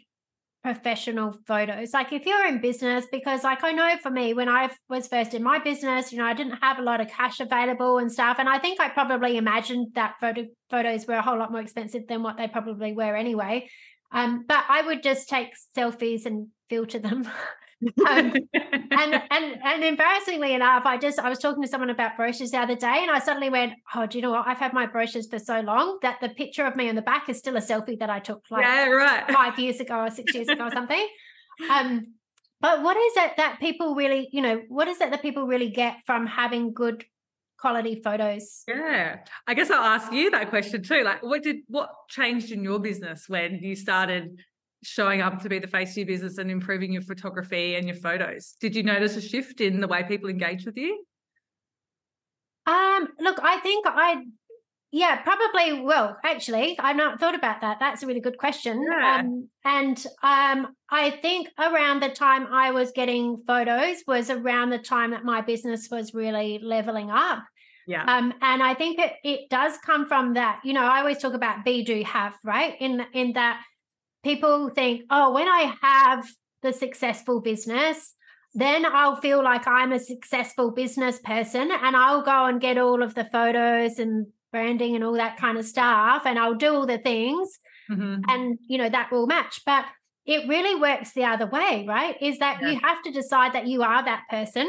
professional 0.64 1.36
photos? 1.48 1.94
Like 1.94 2.14
if 2.14 2.26
you're 2.26 2.48
in 2.48 2.62
business 2.62 3.06
because 3.12 3.44
like 3.44 3.64
i 3.64 3.72
know 3.72 3.96
for 4.02 4.10
me 4.10 4.34
when 4.34 4.50
i 4.50 4.70
was 4.90 5.08
first 5.08 5.34
in 5.34 5.44
my 5.44 5.60
business 5.60 6.12
you 6.12 6.18
know 6.18 6.26
i 6.26 6.34
didn't 6.34 6.58
have 6.62 6.80
a 6.80 6.82
lot 6.82 7.02
of 7.02 7.08
cash 7.08 7.40
available 7.40 8.00
and 8.00 8.12
stuff 8.12 8.38
and 8.40 8.50
i 8.50 8.58
think 8.58 8.80
i 8.80 8.90
probably 8.90 9.38
imagined 9.38 9.88
that 9.94 10.16
photo 10.20 10.46
photos 10.72 11.06
were 11.06 11.16
a 11.16 11.22
whole 11.22 11.38
lot 11.38 11.52
more 11.52 11.62
expensive 11.62 12.08
than 12.08 12.24
what 12.24 12.38
they 12.38 12.48
probably 12.48 12.94
were 12.94 13.16
anyway. 13.16 13.68
Um, 14.12 14.46
but 14.48 14.64
i 14.70 14.82
would 14.82 15.04
just 15.04 15.30
take 15.30 15.50
selfies 15.78 16.26
and 16.26 16.48
filter 16.70 17.00
them 17.00 17.28
um, 18.08 18.34
and 18.54 19.22
and 19.32 19.60
and 19.64 19.84
embarrassingly 19.84 20.54
enough, 20.54 20.84
I 20.86 20.98
just 20.98 21.20
I 21.20 21.30
was 21.30 21.40
talking 21.40 21.62
to 21.62 21.68
someone 21.68 21.90
about 21.90 22.18
brochures 22.18 22.52
the 22.52 22.58
other 22.58 22.76
day, 22.76 23.00
and 23.02 23.12
I 23.12 23.20
suddenly 23.20 23.50
went, 23.50 23.74
"Oh, 23.94 24.06
do 24.06 24.18
you 24.18 24.22
know 24.22 24.32
what? 24.32 24.48
I've 24.48 24.58
had 24.58 24.74
my 24.74 24.86
brochures 24.86 25.28
for 25.28 25.40
so 25.40 25.60
long 25.62 26.00
that 26.02 26.20
the 26.22 26.30
picture 26.30 26.66
of 26.66 26.76
me 26.76 26.90
on 26.90 26.96
the 26.96 27.02
back 27.02 27.30
is 27.30 27.38
still 27.38 27.58
a 27.58 27.62
selfie 27.62 28.00
that 28.00 28.10
I 28.10 28.20
took 28.20 28.44
like 28.50 28.64
yeah, 28.64 28.88
right. 28.88 29.32
five 29.32 29.60
years 29.60 29.80
ago 29.80 30.02
or 30.02 30.10
six 30.10 30.34
years 30.34 30.48
ago 30.48 30.66
or 30.66 30.72
something." 30.72 31.08
Um, 31.70 32.16
but 32.62 32.82
what 32.82 32.98
is 32.98 33.14
it 33.18 33.34
that 33.38 33.60
people 33.60 33.96
really, 33.96 34.30
you 34.32 34.42
know, 34.42 34.62
what 34.70 34.88
is 34.88 35.00
it 35.02 35.12
that 35.12 35.22
people 35.22 35.46
really 35.46 35.70
get 35.70 35.98
from 36.06 36.26
having 36.26 36.74
good 36.74 37.06
quality 37.58 38.02
photos? 38.04 38.64
Yeah. 38.68 39.18
I 39.48 39.54
guess 39.54 39.70
I'll 39.70 39.84
ask 39.84 40.12
you 40.12 40.32
that 40.32 40.50
question 40.50 40.82
too. 40.82 41.04
Like 41.04 41.22
what 41.24 41.44
did 41.44 41.58
what 41.68 41.90
changed 42.10 42.52
in 42.52 42.64
your 42.64 42.80
business 42.80 43.26
when 43.28 43.60
you 43.62 43.76
started 43.76 44.40
showing 44.86 45.22
up 45.22 45.42
to 45.42 45.50
be 45.50 45.60
the 45.60 45.68
face 45.68 45.92
of 45.92 45.98
your 45.98 46.06
business 46.08 46.38
and 46.38 46.52
improving 46.52 46.94
your 46.94 47.02
photography 47.02 47.76
and 47.76 47.88
your 47.88 47.98
photos. 47.98 48.56
Did 48.60 48.76
you 48.76 48.84
notice 48.84 49.16
a 49.18 49.22
shift 49.22 49.62
in 49.62 49.82
the 49.82 49.88
way 49.88 50.04
people 50.04 50.30
engage 50.30 50.66
with 50.66 50.78
you? 50.78 51.04
Um, 52.66 53.10
look, 53.20 53.40
I 53.42 53.60
think 53.60 53.86
I 53.88 54.24
yeah, 54.92 55.18
probably 55.24 55.82
well, 55.82 56.16
actually. 56.24 56.80
I've 56.80 56.96
not 56.96 57.20
thought 57.20 57.36
about 57.36 57.60
that. 57.60 57.80
That's 57.82 58.02
a 58.04 58.08
really 58.08 58.22
good 58.22 58.38
question. 58.38 58.82
Yeah. 58.90 59.20
Um, 59.20 59.50
and 59.66 59.98
um, 60.24 60.74
I 60.90 61.10
think 61.22 61.50
around 61.60 62.02
the 62.02 62.10
time 62.10 62.48
I 62.50 62.72
was 62.72 62.92
getting 62.94 63.44
photos 63.46 63.98
was 64.08 64.30
around 64.30 64.70
the 64.70 64.80
time 64.80 65.12
that 65.12 65.26
my 65.26 65.42
business 65.42 65.90
was 65.92 66.14
really 66.14 66.60
leveling 66.64 67.12
up. 67.12 67.44
Yeah. 67.88 68.04
Um, 68.04 68.34
and 68.42 68.64
I 68.64 68.74
think 68.74 69.00
it 69.00 69.14
it 69.24 69.50
does 69.50 69.74
come 69.86 70.08
from 70.08 70.36
that. 70.36 70.62
You 70.64 70.72
know, 70.72 70.84
I 70.84 71.00
always 71.00 71.18
talk 71.18 71.34
about 71.34 71.66
be 71.66 71.84
do 71.84 72.02
have, 72.04 72.34
right? 72.44 72.76
In 72.80 73.06
in 73.14 73.34
that 73.34 73.62
people 74.26 74.70
think, 74.74 75.04
oh, 75.12 75.32
when 75.34 75.48
I 75.48 75.74
have 75.82 76.26
the 76.64 76.74
successful 76.74 77.40
business, 77.42 78.16
then 78.56 78.86
I'll 78.86 79.18
feel 79.18 79.44
like 79.44 79.68
I'm 79.68 79.94
a 79.94 80.00
successful 80.00 80.72
business 80.72 81.20
person 81.20 81.70
and 81.72 81.96
I'll 81.96 82.24
go 82.24 82.46
and 82.46 82.60
get 82.60 82.78
all 82.80 83.04
of 83.04 83.14
the 83.14 83.26
photos 83.32 84.00
and 84.00 84.26
branding 84.52 84.96
and 84.96 85.04
all 85.04 85.14
that 85.14 85.38
kind 85.38 85.58
of 85.58 85.66
stuff 85.66 86.24
and 86.26 86.40
I'll 86.40 86.56
do 86.56 86.74
all 86.74 86.86
the 86.88 86.98
things 86.98 87.60
Mhm. 87.90 88.24
and 88.30 88.58
you 88.68 88.78
know 88.80 88.90
that 88.90 89.12
will 89.12 89.28
match 89.28 89.62
but 89.64 89.86
it 90.26 90.48
really 90.48 90.80
works 90.80 91.12
the 91.14 91.26
other 91.26 91.46
way 91.46 91.86
right 91.88 92.16
is 92.20 92.40
that 92.40 92.60
Yeah. 92.62 92.70
you 92.72 92.80
have 92.82 93.04
to 93.04 93.12
decide 93.12 93.54
that 93.54 93.68
you 93.68 93.84
are 93.84 94.02
that 94.04 94.24
person 94.30 94.68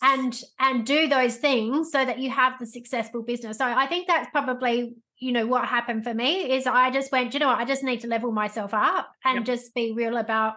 and 0.00 0.40
and 0.60 0.86
do 0.86 1.08
those 1.08 1.38
things 1.38 1.90
so 1.90 2.04
that 2.04 2.18
you 2.20 2.30
have 2.30 2.52
the 2.60 2.66
successful 2.66 3.22
business 3.30 3.58
so 3.58 3.64
i 3.84 3.86
think 3.86 4.06
that's 4.06 4.30
probably 4.30 4.94
you 5.22 5.30
know 5.32 5.46
what 5.46 5.64
happened 5.68 6.02
for 6.04 6.12
me 6.12 6.50
is 6.52 6.66
i 6.66 6.90
just 6.90 7.12
went 7.12 7.32
you 7.32 7.40
know 7.40 7.46
what 7.46 7.58
i 7.58 7.64
just 7.64 7.84
need 7.84 8.00
to 8.00 8.08
level 8.08 8.32
myself 8.32 8.74
up 8.74 9.10
and 9.24 9.36
Yep. 9.36 9.44
just 9.44 9.74
be 9.74 9.92
real 9.92 10.16
about 10.16 10.54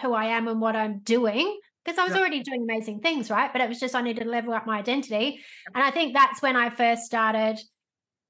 who, 0.00 0.12
i 0.14 0.26
am 0.36 0.48
and 0.48 0.60
what 0.60 0.74
i'm 0.74 1.00
doing 1.00 1.58
because 1.84 1.98
i 1.98 2.04
was 2.04 2.12
Yep. 2.12 2.20
already 2.20 2.42
doing 2.42 2.62
amazing 2.62 3.00
things 3.00 3.30
right 3.30 3.52
but 3.52 3.60
it 3.60 3.68
was 3.68 3.78
just 3.78 3.94
i 3.94 4.00
needed 4.00 4.24
to 4.24 4.30
level 4.30 4.54
up 4.54 4.66
my 4.66 4.78
identity 4.78 5.40
and 5.74 5.84
i 5.84 5.90
think 5.90 6.14
that's 6.14 6.40
when 6.40 6.56
i 6.56 6.70
first 6.70 7.02
started 7.02 7.58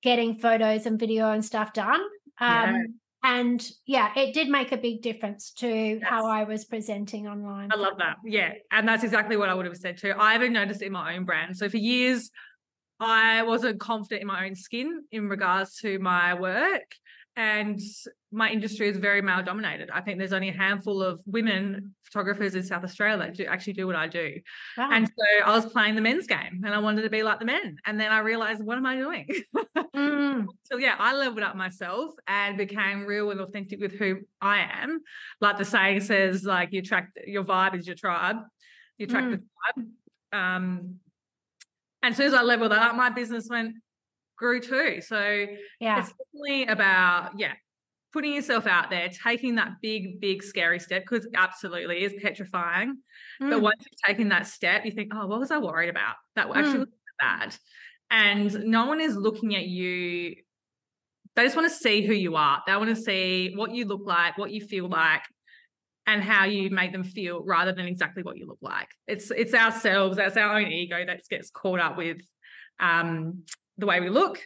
getting 0.02 0.36
photos 0.38 0.84
and 0.86 0.98
video 0.98 1.30
and 1.30 1.44
stuff 1.44 1.72
done 1.72 2.00
Yeah. 2.40 2.64
um 2.64 2.98
and 3.24 3.64
yeah 3.86 4.10
it 4.16 4.34
did 4.34 4.48
make 4.48 4.72
a 4.72 4.76
big 4.76 5.00
difference 5.00 5.52
to 5.62 6.00
how 6.02 6.26
i 6.26 6.42
was 6.42 6.64
presenting 6.64 7.28
online 7.28 7.70
I 7.72 7.76
love 7.76 7.98
that. 7.98 8.16
Yeah. 8.24 8.54
And 8.72 8.86
that's 8.88 9.04
exactly 9.04 9.36
what 9.36 9.48
I 9.48 9.54
would 9.54 9.66
have 9.66 9.76
said 9.76 9.96
too. 9.96 10.10
I 10.10 10.34
even 10.34 10.52
noticed 10.52 10.82
it 10.82 10.86
in 10.86 10.92
my 10.92 11.14
own 11.14 11.24
brand. 11.24 11.56
So 11.56 11.68
for 11.68 11.76
years, 11.76 12.30
I 13.02 13.42
wasn't 13.42 13.80
confident 13.80 14.22
in 14.22 14.28
my 14.28 14.46
own 14.46 14.54
skin 14.54 15.04
in 15.10 15.28
regards 15.28 15.76
to 15.80 15.98
my 15.98 16.34
work. 16.34 16.94
And 17.34 17.80
my 18.30 18.50
industry 18.50 18.88
is 18.88 18.98
very 18.98 19.22
male 19.22 19.42
dominated. 19.42 19.88
I 19.90 20.02
think 20.02 20.18
there's 20.18 20.34
only 20.34 20.50
a 20.50 20.56
handful 20.56 21.02
of 21.02 21.22
women 21.24 21.94
photographers 22.04 22.54
in 22.54 22.62
South 22.62 22.84
Australia 22.84 23.16
that 23.18 23.34
do 23.34 23.44
actually 23.46 23.72
do 23.72 23.86
what 23.86 23.96
I 23.96 24.06
do. 24.06 24.38
Wow. 24.76 24.90
And 24.92 25.06
so 25.06 25.46
I 25.46 25.56
was 25.56 25.64
playing 25.64 25.94
the 25.94 26.02
men's 26.02 26.26
game 26.26 26.62
and 26.62 26.74
I 26.74 26.78
wanted 26.78 27.02
to 27.02 27.10
be 27.10 27.22
like 27.22 27.38
the 27.38 27.46
men. 27.46 27.78
And 27.86 27.98
then 27.98 28.12
I 28.12 28.18
realized, 28.18 28.62
what 28.62 28.76
am 28.76 28.84
I 28.84 28.96
doing? 28.96 29.28
Mm, 29.96 30.46
So 30.64 30.76
yeah, 30.76 30.94
I 30.98 31.14
leveled 31.14 31.42
up 31.42 31.56
myself 31.56 32.12
and 32.26 32.58
became 32.58 33.06
real 33.06 33.30
and 33.30 33.40
authentic 33.40 33.80
with 33.80 33.92
who 33.92 34.18
I 34.42 34.66
am. 34.82 35.00
Like 35.40 35.56
the 35.56 35.64
saying 35.64 36.00
says, 36.00 36.44
like 36.44 36.68
you 36.72 36.80
attract 36.80 37.18
your 37.26 37.44
vibe 37.44 37.78
is 37.78 37.86
your 37.86 37.96
tribe. 37.96 38.36
You 38.98 39.06
attract 39.06 39.30
the 39.30 39.36
tribe. 39.38 39.88
Um, 40.34 40.96
and 42.02 42.12
as 42.12 42.16
soon 42.16 42.26
as 42.26 42.34
I 42.34 42.42
leveled 42.42 42.72
that 42.72 42.82
up, 42.82 42.96
my 42.96 43.10
business 43.10 43.48
went 43.50 43.76
grew 44.36 44.60
too. 44.60 45.00
So 45.02 45.46
yeah 45.80 45.96
it's 45.96 46.12
definitely 46.12 46.66
about 46.66 47.38
yeah, 47.38 47.54
putting 48.12 48.34
yourself 48.34 48.66
out 48.66 48.90
there, 48.90 49.08
taking 49.10 49.56
that 49.56 49.74
big, 49.82 50.20
big, 50.20 50.42
scary 50.42 50.80
step 50.80 51.02
because 51.04 51.28
absolutely 51.34 52.04
is 52.04 52.14
petrifying. 52.22 52.98
But 53.48 53.60
Mm, 53.60 53.62
once 53.62 53.76
you've 53.80 54.00
taken 54.06 54.28
that 54.30 54.46
step, 54.46 54.84
you 54.84 54.92
think, 54.92 55.12
oh, 55.14 55.26
what 55.26 55.40
was 55.40 55.50
I 55.50 55.58
worried 55.58 55.90
about? 55.90 56.16
That 56.36 56.48
actually 56.54 56.80
Mm. 56.80 56.86
was 56.86 56.88
bad. 57.20 57.56
And 58.10 58.64
no 58.66 58.86
one 58.86 59.00
is 59.00 59.16
looking 59.16 59.54
at 59.56 59.66
you. 59.66 60.36
They 61.34 61.44
just 61.44 61.56
want 61.56 61.70
to 61.70 61.74
see 61.74 62.06
who 62.06 62.12
you 62.12 62.36
are. 62.36 62.62
They 62.66 62.76
want 62.76 62.90
to 62.90 62.96
see 62.96 63.54
what 63.56 63.72
you 63.72 63.86
look 63.86 64.02
like, 64.04 64.36
what 64.36 64.50
you 64.50 64.60
feel 64.60 64.88
like, 64.88 65.22
and 66.06 66.22
how 66.22 66.44
you 66.44 66.70
make 66.70 66.92
them 66.92 67.04
feel 67.04 67.42
rather 67.44 67.72
than 67.72 67.86
exactly 67.86 68.22
what 68.22 68.36
you 68.36 68.46
look 68.46 68.58
like. 68.60 68.88
It's 69.06 69.30
it's 69.30 69.54
ourselves, 69.54 70.16
that's 70.16 70.36
our 70.36 70.58
own 70.58 70.66
ego 70.66 71.04
that 71.06 71.20
gets 71.28 71.50
caught 71.50 71.80
up 71.80 71.96
with 71.96 72.18
um, 72.80 73.42
the 73.78 73.86
way 73.86 74.00
we 74.00 74.08
look 74.08 74.40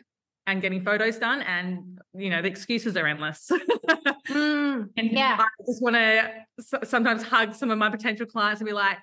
and 0.46 0.60
getting 0.62 0.82
photos 0.82 1.18
done. 1.18 1.42
And 1.42 1.98
you 2.14 2.30
know, 2.30 2.42
the 2.42 2.48
excuses 2.48 2.96
are 2.96 3.06
endless. 3.06 3.50
mm, 4.30 4.88
And 4.96 5.10
Yeah. 5.12 5.36
I 5.40 5.46
just 5.66 5.82
want 5.82 5.96
to 5.96 6.86
sometimes 6.86 7.22
hug 7.22 7.54
some 7.54 7.70
of 7.70 7.78
my 7.78 7.90
potential 7.90 8.26
clients 8.26 8.60
and 8.60 8.66
be 8.66 8.72
like, 8.74 8.98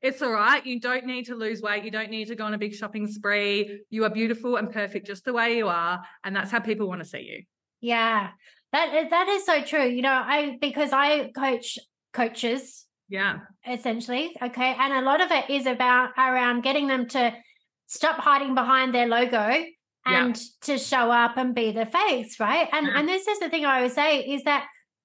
it's 0.00 0.22
all 0.22 0.32
right. 0.32 0.64
You 0.64 0.80
don't 0.80 1.06
need 1.06 1.26
to 1.26 1.34
lose 1.34 1.60
weight. 1.60 1.84
You 1.84 1.90
don't 1.90 2.10
need 2.10 2.28
to 2.28 2.36
go 2.36 2.44
on 2.44 2.54
a 2.54 2.58
big 2.58 2.74
shopping 2.74 3.06
spree. 3.08 3.80
You 3.90 4.04
are 4.04 4.10
beautiful 4.10 4.56
and 4.56 4.70
perfect 4.72 5.06
just 5.06 5.24
the 5.24 5.32
way 5.32 5.56
you 5.56 5.68
are. 5.68 6.00
And 6.24 6.34
that's 6.34 6.50
how 6.50 6.60
people 6.60 6.88
want 6.88 7.02
to 7.02 7.08
see 7.08 7.20
you. 7.22 7.42
yeah 7.80 8.30
that 8.72 8.92
is- 8.94 9.10
that 9.10 9.28
is 9.28 9.46
so 9.46 9.62
true 9.62 9.86
you 9.86 10.02
know 10.02 10.12
i 10.12 10.58
because 10.60 10.90
i 10.92 11.30
coach 11.30 11.78
coaches 12.20 12.62
Yeah. 13.08 13.34
essentially 13.76 14.24
okay 14.46 14.70
and 14.82 14.92
a 14.92 15.02
lot 15.10 15.20
of 15.26 15.30
it 15.38 15.46
is 15.56 15.66
about 15.66 16.10
around 16.26 16.62
getting 16.68 16.86
them 16.92 17.06
to 17.16 17.22
stop 17.86 18.16
hiding 18.28 18.54
behind 18.54 18.88
their 18.94 19.06
logo 19.18 19.46
and 20.04 20.34
to 20.62 20.78
show 20.78 21.06
up 21.22 21.36
and 21.36 21.54
be 21.54 21.68
the 21.80 21.86
face 21.86 22.32
right 22.40 22.68
and 22.72 22.86
Yeah. 22.86 22.96
and 22.98 23.08
this 23.08 23.26
is 23.32 23.38
the 23.40 23.48
thing 23.50 23.64
i 23.64 23.76
always 23.78 23.94
say 23.94 24.10
is 24.34 24.42
that 24.44 24.62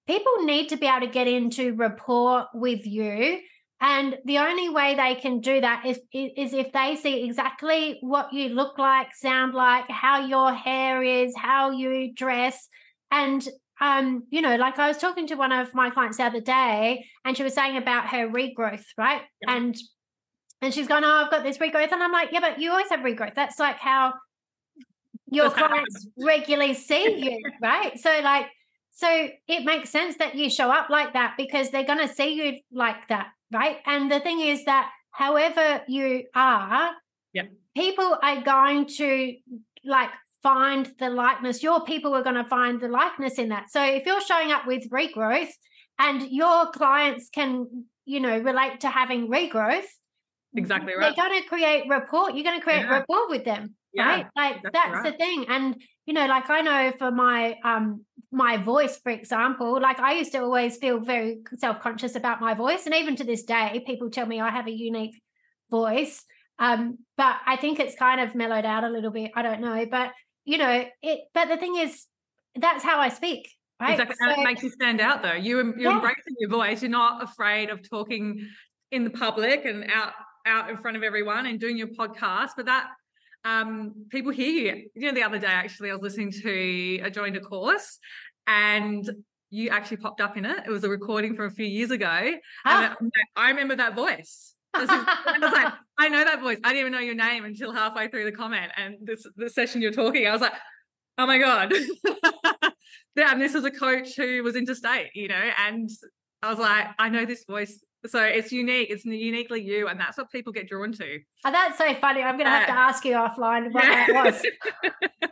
people 0.07 0.35
need 0.51 0.65
to 0.69 0.77
be 0.77 0.87
able 0.87 1.05
to 1.07 1.13
get 1.19 1.27
into 1.27 1.63
rapport 1.83 2.47
with 2.65 2.85
you 2.97 3.39
and 3.81 4.17
the 4.25 4.37
only 4.37 4.69
way 4.69 4.95
they 4.95 5.15
can 5.15 5.41
do 5.41 5.59
that 5.59 5.85
is, 5.85 5.99
is 6.13 6.53
if 6.53 6.71
they 6.71 6.95
see 6.95 7.15
exactly 7.25 7.97
what 8.13 8.31
you 8.31 8.45
look 8.49 8.77
like 8.77 9.07
sound 9.13 9.53
like 9.53 9.89
how 9.89 10.25
your 10.25 10.53
hair 10.53 11.03
is 11.03 11.33
how 11.35 11.71
you 11.71 12.13
dress 12.13 12.67
and 13.11 13.47
um 13.81 14.23
you 14.29 14.41
know 14.41 14.55
like 14.55 14.77
i 14.79 14.87
was 14.87 14.97
talking 14.97 15.27
to 15.27 15.35
one 15.35 15.51
of 15.51 15.73
my 15.73 15.89
clients 15.89 16.17
the 16.17 16.23
other 16.23 16.41
day 16.41 17.05
and 17.25 17.35
she 17.35 17.43
was 17.43 17.53
saying 17.53 17.77
about 17.77 18.07
her 18.07 18.27
regrowth 18.27 18.85
right? 18.97 19.21
Yeah. 19.41 19.55
and 19.55 19.75
and 20.61 20.73
she's 20.73 20.87
going 20.87 21.03
oh 21.03 21.23
i've 21.25 21.31
got 21.31 21.43
this 21.43 21.57
regrowth 21.57 21.91
and 21.91 22.03
i'm 22.03 22.11
like 22.11 22.31
yeah 22.31 22.39
but 22.39 22.59
you 22.59 22.71
always 22.71 22.89
have 22.89 23.01
regrowth. 23.01 23.35
That's 23.35 23.59
like 23.59 23.77
how 23.77 24.13
your 25.33 25.49
That's 25.49 25.59
how 25.59 25.65
it 25.65 25.69
clients 25.69 26.07
regularly 26.17 26.73
see 26.73 27.17
you 27.25 27.41
right? 27.61 27.99
So 27.99 28.09
like 28.23 28.47
so 28.91 29.29
it 29.47 29.65
makes 29.65 29.89
sense 29.89 30.17
that 30.17 30.35
you 30.35 30.49
show 30.49 30.69
up 30.69 30.89
like 30.89 31.13
that 31.13 31.33
because 31.35 31.71
they're 31.71 31.83
going 31.83 32.07
to 32.07 32.13
see 32.13 32.33
you 32.35 32.59
like 32.71 33.07
that 33.07 33.27
right? 33.51 33.77
And 33.85 34.11
the 34.11 34.19
thing 34.19 34.39
is 34.39 34.65
that 34.65 34.91
however 35.11 35.81
you 35.87 36.23
are 36.35 36.91
yeah. 37.33 37.43
people 37.75 38.17
are 38.21 38.41
going 38.41 38.85
to 38.97 39.35
like 39.83 40.09
find 40.43 40.91
the 40.99 41.09
likeness. 41.09 41.63
Your 41.63 41.83
people 41.85 42.13
are 42.13 42.21
going 42.23 42.35
to 42.35 42.43
find 42.43 42.79
the 42.79 42.89
likeness 42.89 43.39
in 43.39 43.49
that. 43.49 43.71
So 43.71 43.81
if 43.83 44.05
you're 44.05 44.21
showing 44.21 44.51
up 44.51 44.67
with 44.67 44.89
regrowth 44.89 45.49
and 45.97 46.29
your 46.29 46.69
clients 46.71 47.29
can 47.29 47.49
you 48.05 48.19
know 48.19 48.37
relate 48.39 48.81
to 48.81 48.89
having 48.89 49.29
regrowth 49.29 49.85
Exactly 50.55 50.93
right. 50.93 51.15
they're 51.15 51.25
going 51.25 51.41
to 51.41 51.47
create 51.47 51.85
rapport 51.89 52.29
you're 52.31 52.43
going 52.43 52.59
to 52.59 52.63
create 52.63 52.81
Yeah. 52.81 52.91
rapport 52.99 53.29
with 53.29 53.45
them 53.45 53.75
Yeah. 53.93 54.07
right? 54.07 54.25
Like 54.35 54.55
exactly 54.57 54.71
that's 54.73 55.03
the 55.11 55.17
thing. 55.17 55.45
And 55.47 55.81
you 56.05 56.13
know 56.13 56.25
like 56.25 56.49
i 56.49 56.59
know 56.61 56.91
for 56.99 57.11
my 57.11 57.55
um 57.63 58.03
my 58.31 58.57
voice 58.57 58.99
for 59.01 59.11
example 59.11 59.79
like 59.81 59.99
i 59.99 60.11
used 60.15 60.33
to 60.33 60.39
always 60.39 60.75
feel 60.77 60.99
very 60.99 61.37
self-conscious 61.57 62.15
about 62.15 62.41
my 62.41 62.53
voice. 62.55 62.85
And 62.85 62.93
even 62.95 63.15
to 63.17 63.23
this 63.23 63.43
day 63.43 63.81
people 63.87 64.09
tell 64.09 64.25
me 64.25 64.41
i 64.41 64.49
have 64.49 64.67
a 64.67 64.71
unique 64.71 65.15
voice. 65.71 66.15
Um 66.59 66.97
but 67.17 67.35
i 67.45 67.55
think 67.55 67.79
it's 67.79 67.95
kind 67.95 68.19
of 68.19 68.35
mellowed 68.35 68.65
out 68.65 68.83
a 68.83 68.89
little 68.89 69.11
bit. 69.11 69.31
I 69.35 69.41
don't 69.43 69.61
know. 69.61 69.85
But 69.89 70.11
you 70.45 70.57
know 70.57 70.85
it 71.01 71.19
but 71.33 71.47
the 71.47 71.57
thing 71.57 71.75
is 71.77 72.05
that's 72.55 72.83
how 72.83 72.99
i 72.99 73.09
speak 73.09 73.49
right 73.81 73.91
Exactly. 73.91 74.15
And 74.21 74.35
So- 74.35 74.41
it 74.41 74.43
makes 74.43 74.63
you 74.63 74.69
stand 74.69 75.01
out 75.01 75.21
though. 75.23 75.33
You 75.33 75.57
you're 75.57 75.77
Yeah. 75.91 75.95
embracing 75.95 76.35
your 76.39 76.49
voice. 76.49 76.81
You're 76.81 76.91
not 76.91 77.23
afraid 77.23 77.69
of 77.69 77.87
talking 77.89 78.47
in 78.91 79.03
the 79.03 79.09
public 79.09 79.65
and 79.65 79.89
out 79.91 80.13
out 80.45 80.69
in 80.69 80.77
front 80.77 80.95
of 80.95 81.03
everyone 81.03 81.45
and 81.47 81.59
doing 81.59 81.75
your 81.77 81.87
podcast. 81.87 82.51
But 82.55 82.65
that 82.67 82.87
um 83.45 84.05
people 84.09 84.31
hear 84.31 84.51
you. 84.75 84.89
You 84.95 85.07
know, 85.07 85.13
the 85.13 85.23
other 85.23 85.39
day 85.39 85.47
actually 85.47 85.89
I 85.89 85.93
was 85.93 86.01
listening 86.03 86.31
to 86.43 87.01
I 87.03 87.09
joined 87.09 87.35
a 87.35 87.41
course 87.41 87.97
and 88.47 89.09
you 89.49 89.69
actually 89.69 89.97
popped 89.97 90.21
up 90.21 90.37
in 90.37 90.45
it. 90.45 90.63
It 90.65 90.69
was 90.69 90.83
a 90.83 90.89
recording 90.89 91.35
from 91.35 91.45
a 91.47 91.51
few 91.51 91.65
years 91.65 91.91
ago. 91.91 92.07
And 92.07 92.39
Ah. 92.65 92.95
I, 93.35 93.45
I 93.45 93.49
remember 93.49 93.75
that 93.75 93.95
voice. 93.95 94.52
I 94.73 94.79
was 94.79 94.89
like- 94.89 95.07
I 95.07 95.37
was 95.39 95.51
like, 95.53 95.73
I 95.99 96.09
know 96.09 96.23
that 96.23 96.41
voice. 96.41 96.57
I 96.63 96.69
didn't 96.69 96.79
even 96.81 96.91
know 96.93 96.99
your 96.99 97.15
name 97.15 97.45
until 97.45 97.71
halfway 97.71 98.07
through 98.07 98.25
the 98.25 98.31
comment. 98.31 98.71
And 98.77 98.95
this 99.03 99.25
the 99.35 99.49
session 99.49 99.81
you're 99.81 99.91
talking, 99.91 100.27
I 100.27 100.31
was 100.31 100.41
like, 100.41 100.53
oh 101.17 101.27
my 101.27 101.37
God. 101.37 101.71
yeah, 103.15 103.31
and 103.31 103.41
this 103.41 103.55
is 103.55 103.63
a 103.63 103.71
coach 103.71 104.15
who 104.15 104.41
was 104.43 104.55
interstate, 104.55 105.09
you 105.13 105.27
know, 105.27 105.49
and 105.67 105.89
I 106.41 106.49
was 106.49 106.59
like, 106.59 106.87
I 106.99 107.09
know 107.09 107.25
this 107.25 107.45
voice. 107.45 107.79
So 108.07 108.21
it's 108.21 108.51
unique. 108.51 108.89
It's 108.89 109.05
uniquely 109.05 109.61
you. 109.61 109.87
And 109.87 109.97
that's 109.99 110.17
what 110.17 110.29
people 110.31 110.51
get 110.51 110.67
drawn 110.67 110.91
to. 110.93 111.19
Oh, 111.45 111.51
that's 111.51 111.77
so 111.77 111.93
funny 112.01 112.21
i'm 112.21 112.37
gonna 112.37 112.49
have 112.49 112.67
to 112.67 112.73
ask 112.73 113.05
you 113.05 113.13
offline 113.13 113.71
what 113.71 113.83
Yeah. 113.85 114.05
that 114.07 114.25
was 114.25 114.91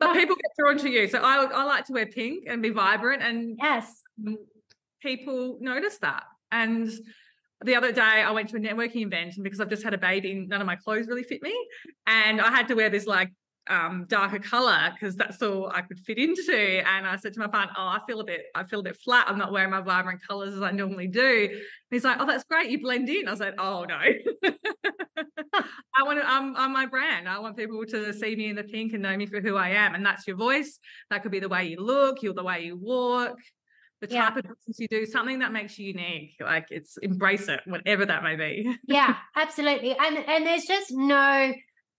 but 0.00 0.12
people 0.14 0.34
get 0.34 0.50
drawn 0.58 0.76
to 0.78 0.88
you. 0.90 1.06
So 1.06 1.20
I, 1.20 1.44
I 1.44 1.64
like 1.64 1.84
to 1.86 1.92
wear 1.92 2.06
pink 2.06 2.44
and 2.48 2.60
be 2.62 2.70
vibrant 2.70 3.22
and 3.22 3.56
yes 3.62 4.02
people 5.02 5.58
notice 5.60 5.98
that. 5.98 6.24
And 6.50 6.90
the 7.64 7.74
other 7.74 7.92
day 7.92 8.00
I 8.00 8.30
went 8.30 8.50
to 8.50 8.56
a 8.56 8.60
networking 8.60 9.06
event 9.06 9.34
and 9.36 9.44
because 9.44 9.60
I've 9.60 9.70
just 9.70 9.82
had 9.82 9.94
a 9.94 9.98
baby, 9.98 10.46
none 10.46 10.60
of 10.60 10.66
my 10.66 10.76
clothes 10.76 11.08
really 11.08 11.22
fit 11.22 11.42
me. 11.42 11.54
And 12.06 12.40
I 12.40 12.50
had 12.50 12.68
to 12.68 12.74
wear 12.74 12.90
this 12.90 13.06
like 13.06 13.30
um 13.70 14.04
darker 14.10 14.38
color 14.38 14.92
because 14.92 15.16
that's 15.16 15.40
all 15.40 15.70
I 15.70 15.80
could 15.80 15.98
fit 15.98 16.18
into. 16.18 16.54
And 16.54 17.06
I 17.06 17.16
said 17.16 17.32
to 17.34 17.40
my 17.40 17.46
partner, 17.46 17.74
Oh, 17.78 17.86
I 17.86 18.00
feel 18.06 18.20
a 18.20 18.24
bit, 18.24 18.42
I 18.54 18.64
feel 18.64 18.80
a 18.80 18.82
bit 18.82 18.96
flat. 18.96 19.26
I'm 19.28 19.38
not 19.38 19.52
wearing 19.52 19.70
my 19.70 19.80
vibrant 19.80 20.20
colors 20.26 20.54
as 20.54 20.60
I 20.62 20.70
normally 20.70 21.06
do. 21.06 21.48
And 21.50 21.60
he's 21.90 22.04
like, 22.04 22.18
Oh, 22.20 22.26
that's 22.26 22.44
great. 22.44 22.70
You 22.70 22.80
blend 22.80 23.08
in. 23.08 23.26
I 23.26 23.30
was 23.30 23.40
like, 23.40 23.54
Oh 23.58 23.84
no. 23.84 23.98
I 25.96 26.02
want 26.02 26.20
to, 26.20 26.28
I'm, 26.28 26.56
I'm 26.56 26.72
my 26.72 26.86
brand. 26.86 27.28
I 27.28 27.38
want 27.38 27.56
people 27.56 27.84
to 27.86 28.12
see 28.12 28.34
me 28.36 28.48
in 28.48 28.56
the 28.56 28.64
pink 28.64 28.92
and 28.92 29.02
know 29.02 29.16
me 29.16 29.26
for 29.26 29.40
who 29.40 29.56
I 29.56 29.70
am. 29.70 29.94
And 29.94 30.04
that's 30.04 30.26
your 30.26 30.36
voice. 30.36 30.78
That 31.10 31.22
could 31.22 31.32
be 31.32 31.40
the 31.40 31.48
way 31.48 31.64
you 31.66 31.80
look, 31.80 32.22
you're 32.22 32.34
the 32.34 32.42
way 32.42 32.64
you 32.64 32.76
walk. 32.76 33.38
The 34.06 34.14
Yeah. 34.14 34.28
type 34.30 34.36
of 34.38 34.42
business 34.44 34.78
you 34.78 34.88
do, 34.88 35.06
something 35.06 35.38
that 35.40 35.52
makes 35.52 35.78
you 35.78 35.86
unique. 35.88 36.34
Like 36.40 36.66
it's 36.70 36.96
embrace 36.98 37.48
it, 37.48 37.60
whatever 37.66 38.06
that 38.06 38.22
may 38.22 38.36
be. 38.36 38.76
yeah, 38.86 39.16
absolutely. 39.36 39.96
And 39.98 40.18
and 40.18 40.46
there's 40.46 40.64
just 40.64 40.92
no 40.92 41.52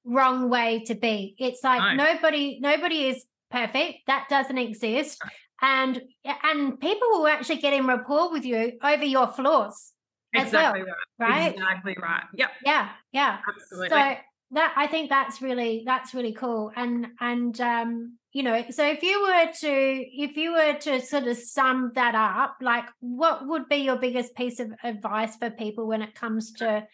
wrong 0.05 0.49
way 0.49 0.83
to 0.85 0.95
be. 0.95 1.35
It's 1.39 1.63
like 1.63 1.97
No. 1.97 2.05
nobody 2.13 2.59
nobody 2.61 3.07
is 3.07 3.25
perfect. 3.51 3.99
That 4.07 4.27
doesn't 4.29 4.57
exist. 4.57 5.21
And 5.61 6.01
and 6.43 6.79
people 6.79 7.07
will 7.11 7.27
actually 7.27 7.57
get 7.57 7.73
in 7.73 7.87
rapport 7.87 8.31
with 8.31 8.45
you 8.45 8.73
over 8.83 9.05
your 9.05 9.27
flaws 9.27 9.93
as 10.33 10.47
exactly 10.47 10.83
well, 10.83 10.95
right. 11.19 11.29
right? 11.29 11.53
Exactly 11.53 11.95
right. 12.01 12.23
Yep. 12.35 12.49
Yeah, 12.65 12.89
yeah. 13.11 13.39
Absolutely. 13.47 13.89
So 13.89 14.15
that 14.55 14.73
I 14.75 14.87
think 14.87 15.09
that's 15.09 15.41
really 15.41 15.83
that's 15.85 16.13
really 16.13 16.33
cool. 16.33 16.71
And 16.75 17.07
and 17.19 17.59
um, 17.61 18.17
you 18.33 18.43
know, 18.43 18.63
so 18.71 18.85
if 18.85 19.03
you 19.03 19.21
were 19.21 19.51
to 19.61 19.69
if 19.71 20.35
you 20.37 20.53
were 20.53 20.73
to 20.81 21.01
sort 21.01 21.27
of 21.27 21.37
sum 21.37 21.91
that 21.95 22.15
up, 22.15 22.57
like 22.61 22.85
what 22.99 23.47
would 23.47 23.69
be 23.69 23.77
your 23.77 23.97
biggest 23.97 24.35
piece 24.35 24.59
of 24.59 24.71
advice 24.83 25.35
for 25.37 25.49
people 25.49 25.87
when 25.87 26.01
it 26.01 26.15
comes 26.15 26.51
to, 26.53 26.85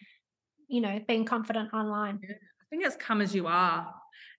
you 0.68 0.80
know, 0.80 1.00
being 1.08 1.24
confident 1.24 1.72
online? 1.72 2.20
I 2.22 2.64
think 2.70 2.84
it's 2.84 2.96
come 2.96 3.20
as 3.20 3.34
you 3.34 3.46
are. 3.46 3.92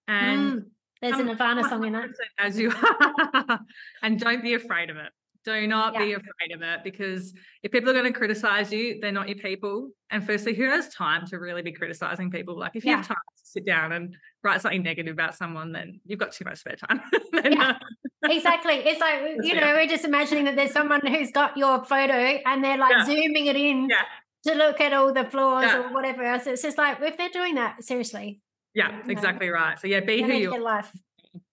And 0.08 0.40
Mm, 0.54 0.66
there's 1.02 1.14
an 1.14 1.20
come 1.20 1.28
Nirvana 1.28 1.70
song 1.70 1.86
in 1.86 1.94
that. 1.94 2.10
as 2.38 2.60
you 2.60 2.72
are. 3.50 3.60
and 4.02 4.20
don't 4.20 4.42
be 4.44 4.54
afraid 4.54 4.90
of 4.90 4.98
it. 4.98 5.12
Do 5.46 5.68
not 5.68 5.98
be 5.98 6.14
afraid 6.14 6.52
of 6.54 6.62
it 6.62 6.80
because 6.84 7.34
if 7.64 7.72
people 7.72 7.90
are 7.90 7.94
going 7.94 8.06
to 8.12 8.18
criticize 8.18 8.72
you, 8.72 9.00
they're 9.02 9.12
not 9.12 9.28
your 9.28 9.38
people. 9.38 9.90
And 10.10 10.26
firstly, 10.26 10.54
who 10.54 10.64
has 10.70 10.88
time 10.94 11.26
to 11.28 11.38
really 11.38 11.62
be 11.62 11.74
criticizing 11.74 12.32
people? 12.32 12.58
Like 12.58 12.76
if 12.76 12.86
you 12.86 12.96
have 12.96 13.06
time 13.06 13.18
to 13.18 13.44
sit 13.44 13.66
down 13.66 13.92
and 13.92 14.16
write 14.44 14.62
something 14.62 14.82
negative 14.84 15.12
about 15.14 15.36
someone, 15.36 15.72
then 15.74 16.00
you've 16.06 16.20
got 16.20 16.32
too 16.32 16.46
much 16.46 16.60
spare 16.60 16.76
time. 16.78 17.02
Yeah. 17.34 17.72
uh, 17.72 18.30
Exactly. 18.32 18.76
It's 18.76 19.02
like 19.02 19.20
you 19.42 19.54
Yeah. 19.56 19.60
know, 19.60 19.74
we're 19.74 19.88
just 19.88 20.06
imagining 20.06 20.46
that 20.46 20.56
there's 20.56 20.72
someone 20.72 21.02
who's 21.06 21.32
got 21.32 21.58
your 21.58 21.84
photo 21.84 22.14
and 22.46 22.64
they're 22.64 22.78
like 22.78 22.92
Yeah. 22.92 23.06
zooming 23.06 23.48
it 23.48 23.58
in 23.58 23.90
Yeah. 23.90 24.04
to 24.48 24.54
look 24.58 24.80
at 24.80 24.94
all 24.94 25.12
the 25.14 25.26
flaws 25.26 25.66
Yeah. 25.66 25.80
or 25.90 25.94
whatever 25.94 26.24
else. 26.24 26.48
It's 26.48 26.62
just 26.62 26.78
like 26.78 27.02
if 27.02 27.18
they're 27.18 27.30
doing 27.30 27.56
that, 27.56 27.84
seriously, 27.84 28.40
yeah, 28.74 28.88
know. 28.92 29.02
exactly 29.10 29.50
right. 29.50 29.78
So 29.78 29.88
yeah, 29.88 30.00
be 30.00 30.22
who 30.22 30.32
you 30.32 30.52
get 30.52 30.60
a 30.62 30.64
life. 30.64 30.90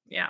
Yeah. 0.07 0.29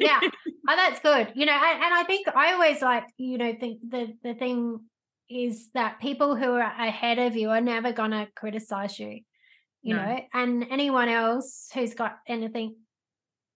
Yeah 0.00 0.20
oh, 0.68 0.76
that's 0.76 1.00
good 1.00 1.32
you 1.34 1.46
know 1.46 1.52
and, 1.52 1.82
and 1.82 1.94
i 1.94 2.04
think 2.04 2.26
i 2.34 2.52
always 2.52 2.80
like 2.82 3.04
you 3.16 3.38
know 3.38 3.54
think 3.58 3.80
the 3.88 4.12
the 4.22 4.34
thing 4.34 4.78
is 5.30 5.70
that 5.74 6.00
people 6.00 6.36
who 6.36 6.52
are 6.52 6.60
ahead 6.60 7.18
of 7.18 7.36
you 7.36 7.50
are 7.50 7.60
never 7.60 7.92
going 7.92 8.10
to 8.10 8.28
criticize 8.36 8.98
you 8.98 9.20
you 9.82 9.94
No. 9.94 10.04
know 10.04 10.20
and 10.32 10.66
anyone 10.70 11.08
else 11.08 11.68
who's 11.74 11.94
got 11.94 12.16
anything 12.28 12.76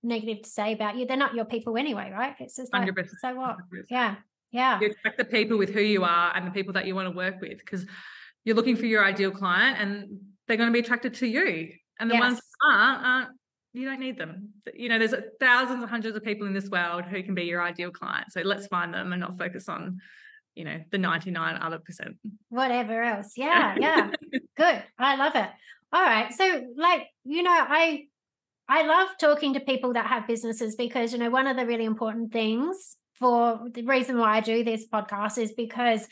negative 0.03 0.43
to 0.43 0.49
say 0.49 0.73
about 0.73 0.97
you 0.97 1.07
they're 1.07 1.17
not 1.17 1.35
your 1.35 1.45
people 1.45 1.77
anyway 1.77 2.11
right 2.13 2.35
it's 2.41 2.57
just 2.57 2.73
like 2.73 2.89
100%. 2.89 3.09
so 3.21 3.35
what 3.35 3.57
100%. 3.73 3.83
yeah 3.91 4.15
yeah 4.53 4.81
you 4.81 4.87
attract 4.91 5.19
the 5.19 5.25
people 5.25 5.59
with 5.59 5.71
who 5.71 5.81
you 5.81 6.05
are 6.05 6.33
and 6.35 6.47
the 6.47 6.51
people 6.53 6.73
that 6.73 6.87
you 6.87 6.95
want 6.95 7.07
to 7.09 7.17
work 7.17 7.41
with 7.41 7.59
because 7.59 7.85
you're 8.45 8.57
looking 8.57 8.77
for 8.77 8.87
your 8.87 9.05
ideal 9.05 9.31
client 9.31 9.77
and 9.81 10.19
they're 10.47 10.57
going 10.57 10.69
to 10.69 10.73
be 10.73 10.79
attracted 10.79 11.13
to 11.15 11.27
you 11.27 11.71
and 12.01 12.11
the 12.11 12.17
ones 12.17 12.35
Yes. 12.37 12.43
that 12.63 12.75
aren't, 12.75 13.05
aren't 13.05 13.29
you 13.79 13.89
don't 13.89 14.01
need 14.01 14.19
them. 14.19 14.51
You 14.75 14.89
know 14.89 14.99
there's 14.99 15.15
thousands 15.41 15.81
and 15.83 15.91
hundreds 15.91 16.17
of 16.17 16.25
people 16.25 16.47
in 16.47 16.53
this 16.53 16.69
world 16.69 17.05
who 17.05 17.23
can 17.23 17.35
be 17.35 17.45
your 17.45 17.63
ideal 17.63 17.91
client. 17.91 18.33
So 18.33 18.41
let's 18.41 18.67
find 18.67 18.93
them 18.93 19.13
and 19.13 19.21
not 19.21 19.39
focus 19.39 19.69
on 19.69 20.01
you 20.55 20.65
know 20.65 20.81
the 20.91 20.99
99 20.99 21.59
other 21.63 21.79
percent. 21.79 22.17
Whatever 22.49 23.03
else. 23.03 23.33
Yeah 23.37 23.77
yeah. 23.79 24.11
Good. 24.57 24.83
I 24.99 25.17
love 25.17 25.37
it. 25.37 25.49
All 25.93 26.03
right. 26.03 26.33
So 26.33 26.67
like 26.77 27.07
you 27.25 27.43
know 27.43 27.55
i 27.57 28.05
i 28.69 28.87
love 28.87 29.09
talking 29.21 29.55
to 29.55 29.61
people 29.61 29.93
that 29.93 30.07
have 30.07 30.27
businesses 30.27 30.75
because 30.75 31.13
you 31.13 31.19
know 31.19 31.31
one 31.31 31.47
of 31.47 31.57
the 31.57 31.67
really 31.67 31.85
important 31.85 32.33
things 32.33 32.97
for 33.19 33.61
the 33.73 33.83
reason 33.83 34.19
why 34.19 34.37
i 34.37 34.41
do 34.41 34.63
this 34.63 34.87
podcast 34.89 35.39
is 35.39 35.53
because 35.53 36.07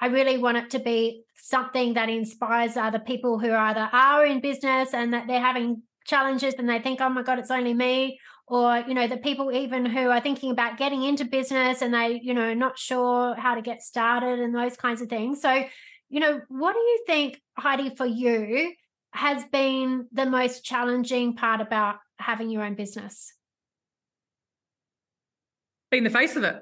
i 0.00 0.06
really 0.06 0.36
want 0.38 0.56
it 0.56 0.70
to 0.70 0.78
be 0.78 1.22
something 1.34 1.94
that 1.94 2.08
inspires 2.08 2.76
other 2.76 2.98
people 2.98 3.38
who 3.38 3.52
either 3.52 3.88
are 3.92 4.26
in 4.26 4.40
business 4.40 4.92
and 4.92 5.14
that 5.14 5.26
they're 5.26 5.40
having 5.40 5.82
challenges 6.10 6.54
and 6.58 6.68
they 6.68 6.80
think 6.80 7.00
oh 7.00 7.08
my 7.08 7.22
god 7.22 7.38
it's 7.38 7.50
only 7.50 7.72
me 7.72 8.18
or 8.50 8.78
you 8.88 8.94
know 8.94 9.06
the 9.06 9.16
people 9.16 9.52
even 9.52 9.86
who 9.86 10.10
are 10.10 10.20
thinking 10.20 10.50
about 10.50 10.76
getting 10.76 11.04
into 11.04 11.24
business 11.24 11.82
and 11.82 11.94
they 11.94 12.20
you 12.22 12.34
know 12.34 12.52
not 12.52 12.76
sure 12.76 13.34
how 13.36 13.54
to 13.54 13.62
get 13.62 13.80
started 13.80 14.40
and 14.40 14.54
those 14.54 14.76
kinds 14.76 15.00
of 15.00 15.08
things. 15.08 15.40
So 15.40 15.64
you 16.08 16.20
know 16.20 16.40
what 16.48 16.72
do 16.72 16.80
you 16.80 17.04
think 17.06 17.40
heidi 17.56 17.94
for 17.94 18.04
you 18.04 18.72
has 19.12 19.44
been 19.52 20.06
the 20.12 20.26
most 20.26 20.64
challenging 20.64 21.36
part 21.36 21.60
about 21.60 21.96
having 22.18 22.50
your 22.50 22.64
own 22.64 22.74
business? 22.74 23.32
Being 25.92 26.04
the 26.04 26.10
face 26.10 26.36
of 26.36 26.42
it. 26.42 26.60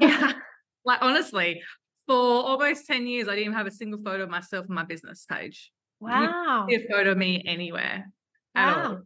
Yeah. 0.00 0.32
Like 0.84 1.02
honestly 1.02 1.60
for 2.06 2.14
almost 2.16 2.86
10 2.86 3.06
years 3.06 3.28
i 3.28 3.32
didn't 3.32 3.46
even 3.46 3.52
have 3.52 3.66
a 3.66 3.70
single 3.70 4.00
photo 4.02 4.22
of 4.22 4.30
myself 4.30 4.64
on 4.70 4.74
my 4.74 4.84
business 4.84 5.26
page. 5.30 5.70
Wow. 6.00 6.66
see 6.66 6.76
a 6.76 6.88
photo 6.90 7.10
of 7.10 7.18
me 7.18 7.42
anywhere 7.46 8.06
at 8.54 8.76
all 8.76 8.92
wow 8.94 9.02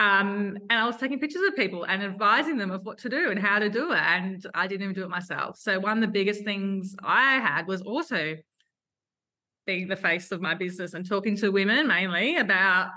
um, 0.00 0.56
and 0.70 0.78
I 0.78 0.86
was 0.86 0.96
taking 0.96 1.18
pictures 1.18 1.42
of 1.42 1.56
people 1.56 1.82
and 1.82 2.04
advising 2.04 2.56
them 2.56 2.70
of 2.70 2.84
what 2.84 2.98
to 2.98 3.08
do 3.08 3.30
and 3.30 3.38
how 3.38 3.58
to 3.58 3.68
do 3.68 3.90
it. 3.90 3.98
And 3.98 4.46
I 4.54 4.68
didn't 4.68 4.82
even 4.84 4.94
do 4.94 5.02
it 5.02 5.10
myself. 5.10 5.58
So 5.58 5.80
one 5.80 5.98
of 5.98 6.00
the 6.02 6.12
biggest 6.12 6.44
things 6.44 6.94
I 7.02 7.40
had 7.40 7.66
was 7.66 7.82
also 7.82 8.36
being 9.66 9.88
the 9.88 9.96
face 9.96 10.30
of 10.30 10.40
my 10.40 10.54
business 10.54 10.94
and 10.94 11.06
talking 11.06 11.36
to 11.38 11.50
women 11.50 11.88
mainly 11.88 12.36
about 12.36 12.90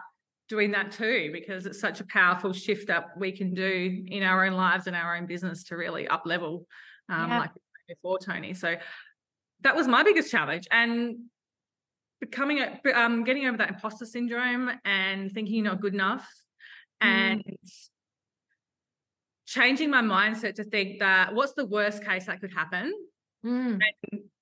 doing 0.47 0.71
that 0.71 0.91
too, 0.91 1.31
because 1.33 1.65
it's 1.65 1.79
such 1.79 2.01
a 2.01 2.05
powerful 2.05 2.53
shift 2.53 2.87
that 2.89 3.17
we 3.17 3.31
can 3.31 3.55
do 3.55 4.03
in 4.07 4.21
our 4.21 4.45
own 4.45 4.53
lives 4.53 4.85
and 4.85 4.95
our 4.95 5.15
own 5.17 5.25
business 5.25 5.63
to 5.63 5.77
really 5.77 6.07
up 6.07 6.21
level, 6.25 6.67
um, 7.09 7.29
Yeah. 7.29 7.39
like 7.39 7.51
before 7.87 8.19
Tony. 8.19 8.53
So 8.53 8.75
that 9.61 9.75
was 9.75 9.87
my 9.87 10.03
biggest 10.03 10.29
challenge. 10.29 10.67
And 10.69 11.30
becoming 12.21 12.63
um, 12.93 13.23
getting 13.25 13.47
over 13.47 13.57
that 13.57 13.69
imposter 13.69 14.05
syndrome 14.05 14.71
and 14.85 15.31
thinking 15.31 15.55
you're 15.55 15.65
not 15.65 15.81
good 15.81 15.93
enough 15.93 16.25
Mm. 17.03 17.07
and 17.07 17.43
changing 19.47 19.89
my 19.89 20.01
mindset 20.01 20.53
to 20.55 20.63
think 20.63 20.99
that 20.99 21.33
what's 21.33 21.53
the 21.53 21.65
worst 21.65 22.05
case 22.05 22.27
that 22.27 22.39
could 22.39 22.53
happen? 22.53 22.93
Mm, 23.45 23.79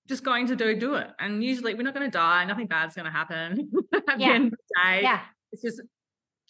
just 0.10 0.24
going 0.26 0.46
to 0.48 0.56
do 0.58 0.78
do 0.78 0.96
it. 0.96 1.08
And 1.20 1.42
usually 1.44 1.74
we're 1.74 1.84
not 1.84 1.94
going 1.94 2.06
to 2.12 2.16
die. 2.16 2.44
Nothing 2.46 2.68
bad's 2.68 2.96
going 2.96 3.06
to 3.06 3.12
happen 3.12 3.72
at 3.94 4.06
the 4.06 4.16
Yeah. 4.18 4.34
end 4.34 4.46
of 4.48 4.52
the 4.52 4.82
day. 4.84 5.02
Yeah. 5.04 5.22
It's 5.54 5.62
just 5.62 5.82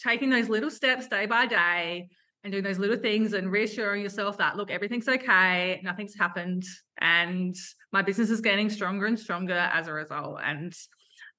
taking 0.04 0.30
those 0.32 0.50
little 0.50 0.72
steps 0.72 1.08
day 1.08 1.26
by 1.28 1.46
day 1.46 2.10
and 2.44 2.52
doing 2.52 2.64
those 2.64 2.80
little 2.80 2.98
things 2.98 3.34
and 3.34 3.52
reassuring 3.52 4.02
yourself 4.02 4.38
that 4.40 4.58
look 4.58 4.72
everything's 4.72 5.08
okay. 5.08 5.80
Nothing's 5.84 6.16
happened. 6.18 6.64
And 7.00 7.56
my 7.94 8.02
business 8.02 8.30
is 8.30 8.42
getting 8.42 8.70
stronger 8.70 9.06
and 9.06 9.20
stronger 9.20 9.54
as 9.54 9.88
a 9.88 9.94
result. 9.94 10.40
And 10.44 10.74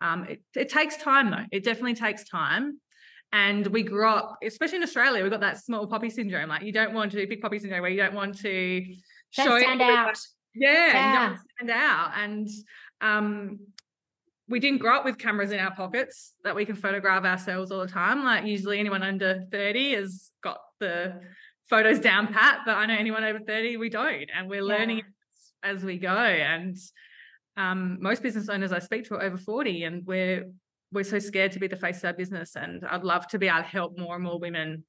um, 0.01 0.25
it, 0.25 0.43
it 0.55 0.69
takes 0.69 0.97
time 0.97 1.31
though 1.31 1.45
it 1.53 1.65
definitely 1.65 1.95
takes 1.95 2.29
time 2.29 2.81
and 3.33 3.67
we 3.69 3.83
grew 3.83 4.09
up 4.09 4.37
especially 4.43 4.77
in 4.77 4.83
australia 4.83 5.23
we've 5.23 5.31
got 5.31 5.41
that 5.41 5.59
small 5.63 5.87
poppy 5.87 6.11
syndrome 6.11 6.49
like 6.49 6.63
you 6.63 6.73
don't 6.73 6.93
want 6.93 7.13
to 7.13 7.27
big 7.27 7.41
poppy 7.41 7.59
syndrome 7.59 7.83
where 7.83 7.91
you 7.91 7.97
don't 8.01 8.15
want 8.15 8.37
to 8.39 8.81
Don't 9.37 9.47
show 9.47 9.59
stand 9.61 9.83
out 9.83 10.17
yeah, 10.55 10.87
you 10.87 11.13
Yeah. 11.13 11.29
don't 11.29 11.39
stand 11.39 11.71
out. 11.71 12.13
And 12.17 12.49
um, 13.01 13.61
we 14.49 14.59
didn't 14.59 14.81
grow 14.81 14.97
up 14.97 15.05
with 15.05 15.19
cameras 15.19 15.53
in 15.53 15.61
our 15.61 15.75
pockets 15.75 16.35
that 16.45 16.57
we 16.57 16.65
can 16.65 16.77
photograph 16.77 17.25
ourselves 17.25 17.71
all 17.71 17.81
the 17.81 17.87
time. 17.87 18.25
Like 18.25 18.45
usually 18.45 18.79
anyone 18.81 19.03
under 19.03 19.45
30 19.53 19.95
has 19.95 20.31
got 20.43 20.59
the 20.81 21.21
photos 21.69 22.01
down 22.01 22.33
pat, 22.33 22.61
but 22.67 22.77
I 22.77 22.87
know 22.87 22.97
anyone 22.97 23.23
over 23.23 23.39
30, 23.39 23.77
we 23.77 23.91
don't. 23.91 24.29
And 24.35 24.49
we're 24.49 24.63
learning 24.63 25.03
as 25.63 25.85
we 25.85 25.99
go. 25.99 26.09
And 26.17 26.77
um, 27.57 27.99
most 28.01 28.23
business 28.23 28.49
owners 28.49 28.73
I 28.73 28.79
speak 28.79 29.05
to 29.09 29.15
are 29.15 29.23
over 29.23 29.37
40 29.37 29.85
and 29.85 30.07
we're 30.07 30.51
we're 30.93 31.05
so 31.05 31.19
scared 31.21 31.53
to 31.53 31.61
be 31.61 31.69
the 31.69 31.77
face 31.77 31.99
of 31.99 32.05
our 32.07 32.13
business. 32.13 32.57
And 32.57 32.85
I'd 32.85 33.05
love 33.05 33.27
to 33.29 33.39
be 33.39 33.47
able 33.49 33.59
to 33.59 33.65
help 33.65 33.97
more 33.97 34.17
and 34.17 34.25
more 34.25 34.41
women 34.41 34.85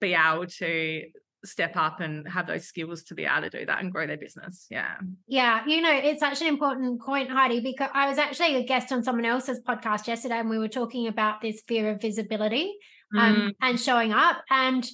be 0.00 0.14
able 0.14 0.46
to 0.46 1.02
step 1.44 1.76
up 1.76 2.00
and 2.00 2.26
have 2.26 2.46
those 2.46 2.64
skills 2.64 3.02
to 3.04 3.14
be 3.14 3.26
able 3.26 3.42
to 3.42 3.50
do 3.50 3.66
that 3.66 3.82
and 3.82 3.92
grow 3.92 4.06
their 4.06 4.16
business. 4.16 4.66
Yeah. 4.70 4.94
Yeah, 5.28 5.62
you 5.66 5.82
know, 5.82 5.92
it's 5.92 6.20
such 6.20 6.40
an 6.40 6.46
important 6.46 7.02
point, 7.02 7.30
Heidi, 7.30 7.60
because 7.60 7.90
I 7.92 8.08
was 8.08 8.16
actually 8.16 8.56
a 8.56 8.64
guest 8.64 8.90
on 8.92 9.02
someone 9.04 9.26
else's 9.26 9.60
podcast 9.60 10.06
yesterday 10.06 10.38
and 10.38 10.48
we 10.48 10.58
were 10.58 10.68
talking 10.68 11.06
about 11.08 11.42
this 11.42 11.62
fear 11.68 11.90
of 11.90 12.00
visibility 12.00 12.74
um, 13.18 13.34
Mm, 13.34 13.54
and 13.60 13.78
showing 13.78 14.12
up. 14.12 14.42
And, 14.48 14.88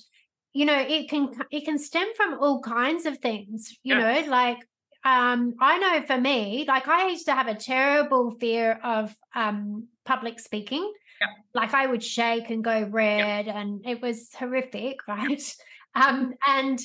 you 0.53 0.65
know, 0.67 0.79
it 0.79 1.09
can 1.09 1.31
it 1.53 1.65
can 1.65 1.79
stem 1.79 2.09
from 2.17 2.39
all 2.41 2.61
kinds 2.61 3.07
of 3.07 3.19
things, 3.19 3.79
you 3.85 3.95
Yeah. 3.95 4.23
know, 4.23 4.29
like 4.29 4.59
um, 5.05 5.55
I 5.61 5.79
know 5.79 6.03
for 6.07 6.21
me, 6.21 6.65
like 6.69 6.87
I 6.89 7.09
used 7.09 7.27
to 7.27 7.35
have 7.35 7.49
a 7.49 7.55
terrible 7.55 8.33
fear 8.39 8.79
of 8.85 9.15
um 9.35 9.89
public 10.05 10.41
speaking. 10.41 10.93
Yeah. 11.21 11.29
Like 11.55 11.75
I 11.75 11.87
would 11.87 12.03
shake 12.03 12.51
and 12.51 12.65
go 12.65 12.83
red 12.83 13.49
and 13.49 13.87
it 13.87 14.01
was 14.01 14.29
horrific, 14.35 14.99
right? 15.09 15.55
um, 15.95 16.35
and 16.47 16.79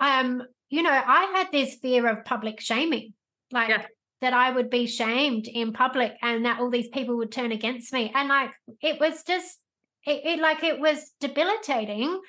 um, 0.00 0.42
you 0.68 0.82
know, 0.82 0.90
I 0.90 1.32
had 1.34 1.52
this 1.52 1.76
fear 1.76 2.08
of 2.08 2.24
public 2.24 2.60
shaming, 2.60 3.14
like 3.52 3.86
that 4.20 4.32
I 4.32 4.50
would 4.50 4.70
be 4.70 4.86
shamed 4.86 5.46
in 5.46 5.72
public 5.72 6.14
and 6.22 6.46
that 6.46 6.58
all 6.58 6.70
these 6.70 6.88
people 6.88 7.16
would 7.18 7.30
turn 7.30 7.52
against 7.52 7.92
me. 7.92 8.10
And 8.14 8.28
like 8.28 8.50
it 8.80 8.98
was 8.98 9.22
just 9.22 9.58
it, 10.06 10.22
it 10.24 10.38
like 10.40 10.64
it 10.64 10.80
was 10.80 11.12
debilitating, 11.20 12.20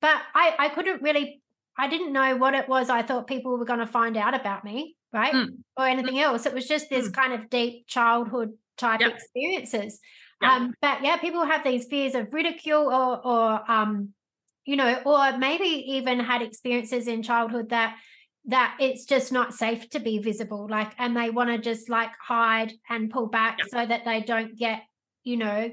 but 0.00 0.16
I, 0.34 0.54
I 0.58 0.68
couldn't 0.70 1.02
really 1.02 1.41
I 1.78 1.88
didn't 1.88 2.12
know 2.12 2.36
what 2.36 2.54
it 2.54 2.68
was. 2.68 2.90
I 2.90 3.02
thought 3.02 3.26
people 3.26 3.56
were 3.58 3.64
going 3.64 3.78
to 3.80 3.86
find 3.86 4.16
out 4.16 4.34
about 4.34 4.64
me, 4.64 4.96
right? 5.12 5.32
Mm. 5.32 5.58
Or 5.76 5.86
anything 5.86 6.18
else. 6.18 6.46
It 6.46 6.54
was 6.54 6.68
just 6.68 6.90
this 6.90 7.08
Mm. 7.08 7.14
kind 7.14 7.32
of 7.32 7.48
deep 7.50 7.86
childhood 7.86 8.52
type 8.76 9.00
Yep. 9.00 9.12
experiences. 9.14 10.00
Yep. 10.42 10.50
Um, 10.50 10.74
but 10.82 11.02
yeah, 11.02 11.16
people 11.16 11.44
have 11.44 11.64
these 11.64 11.86
fears 11.86 12.14
of 12.14 12.32
ridicule 12.32 12.92
or, 12.92 13.26
or 13.26 13.70
um, 13.70 14.12
you 14.64 14.76
know, 14.76 15.00
or 15.04 15.38
maybe 15.38 15.64
even 15.96 16.20
had 16.20 16.42
experiences 16.42 17.08
in 17.08 17.22
childhood 17.22 17.70
that 17.70 17.96
that 18.46 18.76
it's 18.80 19.04
just 19.04 19.30
not 19.30 19.54
safe 19.54 19.88
to 19.90 20.00
be 20.00 20.18
visible, 20.18 20.66
like, 20.68 20.92
and 20.98 21.16
they 21.16 21.30
want 21.30 21.48
to 21.48 21.58
just 21.58 21.88
like 21.88 22.10
hide 22.20 22.72
and 22.90 23.08
pull 23.08 23.28
back 23.28 23.58
Yep. 23.58 23.68
so 23.68 23.86
that 23.86 24.04
they 24.04 24.20
don't 24.20 24.56
get, 24.58 24.82
you 25.22 25.36
know, 25.36 25.70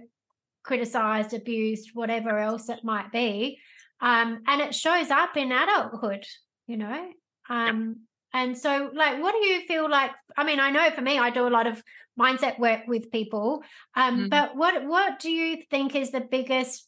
criticized, 0.63 1.33
abused, 1.33 1.89
whatever 1.95 2.37
else 2.37 2.69
it 2.69 2.83
might 2.83 3.11
be. 3.11 3.59
Um, 4.01 4.43
and 4.47 4.61
it 4.61 4.73
shows 4.73 5.09
up 5.09 5.35
in 5.37 5.51
adulthood, 5.51 6.25
you 6.67 6.77
know. 6.77 7.09
Um, 7.49 8.01
and 8.33 8.57
so, 8.57 8.91
like, 8.93 9.21
what 9.21 9.33
do 9.33 9.47
you 9.47 9.61
feel 9.67 9.89
like? 9.89 10.11
I 10.37 10.43
mean, 10.43 10.59
I 10.59 10.69
know 10.69 10.89
for 10.91 11.01
me, 11.01 11.17
I 11.17 11.29
do 11.31 11.47
a 11.47 11.49
lot 11.49 11.67
of 11.67 11.81
mindset 12.19 12.59
work 12.59 12.81
with 12.87 13.11
people. 13.11 13.63
Um, 13.95 14.25
Mhm. 14.25 14.29
but 14.29 14.55
what 14.55 14.85
what 14.85 15.19
do 15.19 15.31
you 15.31 15.63
think 15.69 15.95
is 15.95 16.11
the 16.11 16.21
biggest 16.21 16.87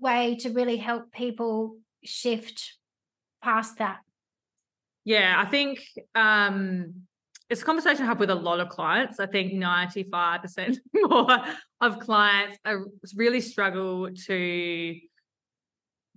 way 0.00 0.36
to 0.36 0.50
really 0.50 0.76
help 0.78 1.12
people 1.12 1.78
shift 2.04 2.76
past 3.42 3.78
that? 3.78 4.00
Yeah, 5.04 5.34
I 5.38 5.46
think 5.46 5.80
um, 6.14 7.06
it's 7.48 7.62
a 7.62 7.64
conversation 7.64 8.04
I 8.04 8.06
have 8.06 8.20
with 8.20 8.30
a 8.30 8.34
lot 8.34 8.60
of 8.60 8.68
clients. 8.68 9.20
I 9.20 9.26
think 9.26 9.52
95% 9.52 10.78
more 10.94 11.38
of 11.80 11.98
clients 12.00 12.58
are 12.64 12.86
really 13.14 13.40
struggle 13.40 14.10
to 14.26 15.00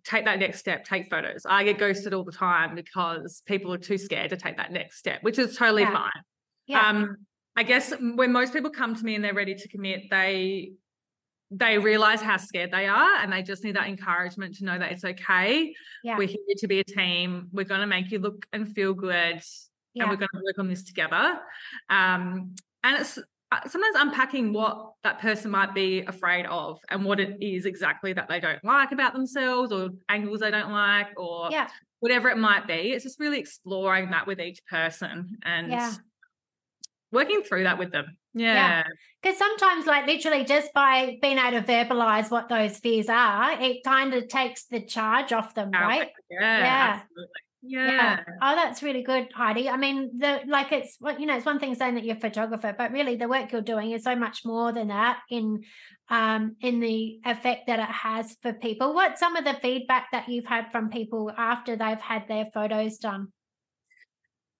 take 0.05 0.25
that 0.25 0.39
next 0.39 0.59
step, 0.59 0.85
take 0.85 1.09
photos. 1.09 1.45
I 1.45 1.63
get 1.63 1.77
ghosted 1.77 2.13
all 2.13 2.23
the 2.23 2.31
time 2.31 2.75
because 2.75 3.41
people 3.45 3.73
are 3.73 3.77
too 3.77 3.97
scared 3.97 4.29
to 4.31 4.37
take 4.37 4.57
that 4.57 4.71
next 4.71 4.97
step, 4.97 5.21
which 5.23 5.39
is 5.39 5.55
totally 5.55 5.83
Yeah. 5.83 5.93
fine. 5.93 6.23
Yeah, 6.67 6.87
Um, 6.87 7.17
I 7.55 7.63
guess 7.63 7.93
when 7.99 8.31
most 8.31 8.53
people 8.53 8.69
come 8.71 8.95
to 8.95 9.03
me 9.03 9.15
and 9.15 9.23
they're 9.23 9.33
ready 9.33 9.55
to 9.55 9.67
commit, 9.67 10.09
they 10.09 10.73
they 11.53 11.77
realize 11.77 12.21
how 12.21 12.37
scared 12.37 12.71
they 12.71 12.87
are 12.87 13.15
and 13.17 13.33
they 13.33 13.43
just 13.43 13.65
need 13.65 13.75
that 13.75 13.87
encouragement 13.87 14.55
to 14.55 14.63
know 14.63 14.79
that 14.79 14.89
it's 14.93 15.03
okay. 15.03 15.73
yeah, 16.01 16.17
We're 16.17 16.29
here 16.29 16.37
to 16.59 16.67
be 16.67 16.79
a 16.79 16.83
team. 16.85 17.49
We're 17.51 17.65
going 17.65 17.81
to 17.81 17.87
make 17.87 18.09
you 18.09 18.19
look 18.19 18.45
and 18.53 18.73
feel 18.73 18.93
good 18.93 19.41
yeah, 19.93 20.03
and 20.03 20.09
we're 20.09 20.15
going 20.15 20.29
to 20.33 20.41
work 20.45 20.57
on 20.59 20.69
this 20.69 20.83
together. 20.83 21.39
Um, 21.89 22.55
and 22.85 23.01
it's 23.01 23.19
Uh, 23.53 23.59
sometimes 23.67 23.95
unpacking 23.97 24.53
what 24.53 24.93
that 25.03 25.19
person 25.19 25.51
might 25.51 25.73
be 25.73 26.01
afraid 26.07 26.45
of 26.45 26.79
and 26.89 27.03
what 27.03 27.19
it 27.19 27.35
is 27.41 27.65
exactly 27.65 28.13
that 28.13 28.29
they 28.29 28.39
don't 28.39 28.63
like 28.63 28.93
about 28.93 29.11
themselves 29.11 29.73
or 29.73 29.89
angles 30.07 30.39
they 30.39 30.49
don't 30.51 30.71
like 30.71 31.07
or 31.17 31.49
yeah, 31.51 31.67
whatever 31.99 32.29
it 32.29 32.37
might 32.37 32.65
be. 32.65 32.93
It's 32.93 33.03
just 33.03 33.19
really 33.19 33.39
exploring 33.39 34.11
that 34.11 34.25
with 34.25 34.39
each 34.39 34.65
person 34.69 35.37
and 35.43 35.69
Yeah. 35.69 35.91
working 37.11 37.41
through 37.43 37.63
that 37.63 37.77
with 37.77 37.91
them. 37.91 38.17
Yeah. 38.33 38.53
Yeah. 38.53 38.83
Because 39.21 39.37
sometimes, 39.37 39.85
like 39.85 40.07
literally, 40.07 40.45
just 40.45 40.73
by 40.73 41.17
being 41.21 41.37
able 41.37 41.61
to 41.61 41.67
verbalize 41.67 42.31
what 42.31 42.47
those 42.47 42.77
fears 42.77 43.09
are, 43.09 43.61
it 43.61 43.83
kind 43.83 44.13
of 44.13 44.29
takes 44.29 44.63
the 44.65 44.79
charge 44.79 45.33
off 45.33 45.53
them, 45.55 45.71
right? 45.71 46.09
Yeah. 46.29 46.39
Yeah. 46.39 46.99
Absolutely. 47.01 47.41
Yeah. 47.63 48.23
Oh, 48.41 48.55
that's 48.55 48.81
really 48.81 49.03
good, 49.03 49.29
Heidi. 49.33 49.69
I 49.69 49.77
mean, 49.77 50.17
the 50.17 50.39
like 50.47 50.71
it's 50.71 50.97
what 50.99 51.19
you 51.19 51.27
know, 51.27 51.35
it's 51.35 51.45
one 51.45 51.59
thing 51.59 51.75
saying 51.75 51.95
that 51.95 52.03
you're 52.03 52.17
a 52.17 52.19
photographer, 52.19 52.73
but 52.75 52.91
really 52.91 53.15
the 53.15 53.27
work 53.27 53.51
you're 53.51 53.61
doing 53.61 53.91
is 53.91 54.03
so 54.03 54.15
much 54.15 54.43
more 54.43 54.71
than 54.71 54.87
that 54.87 55.19
in 55.29 55.63
um 56.09 56.55
in 56.61 56.79
the 56.79 57.19
effect 57.23 57.67
that 57.67 57.79
it 57.79 57.85
has 57.93 58.35
for 58.41 58.53
people. 58.53 58.93
What's 58.95 59.19
some 59.19 59.35
of 59.35 59.45
the 59.45 59.53
feedback 59.61 60.07
that 60.11 60.27
you've 60.27 60.47
had 60.47 60.71
from 60.71 60.89
people 60.89 61.31
after 61.37 61.75
they've 61.75 62.01
had 62.01 62.27
their 62.27 62.47
photos 62.51 62.97
done? 62.97 63.27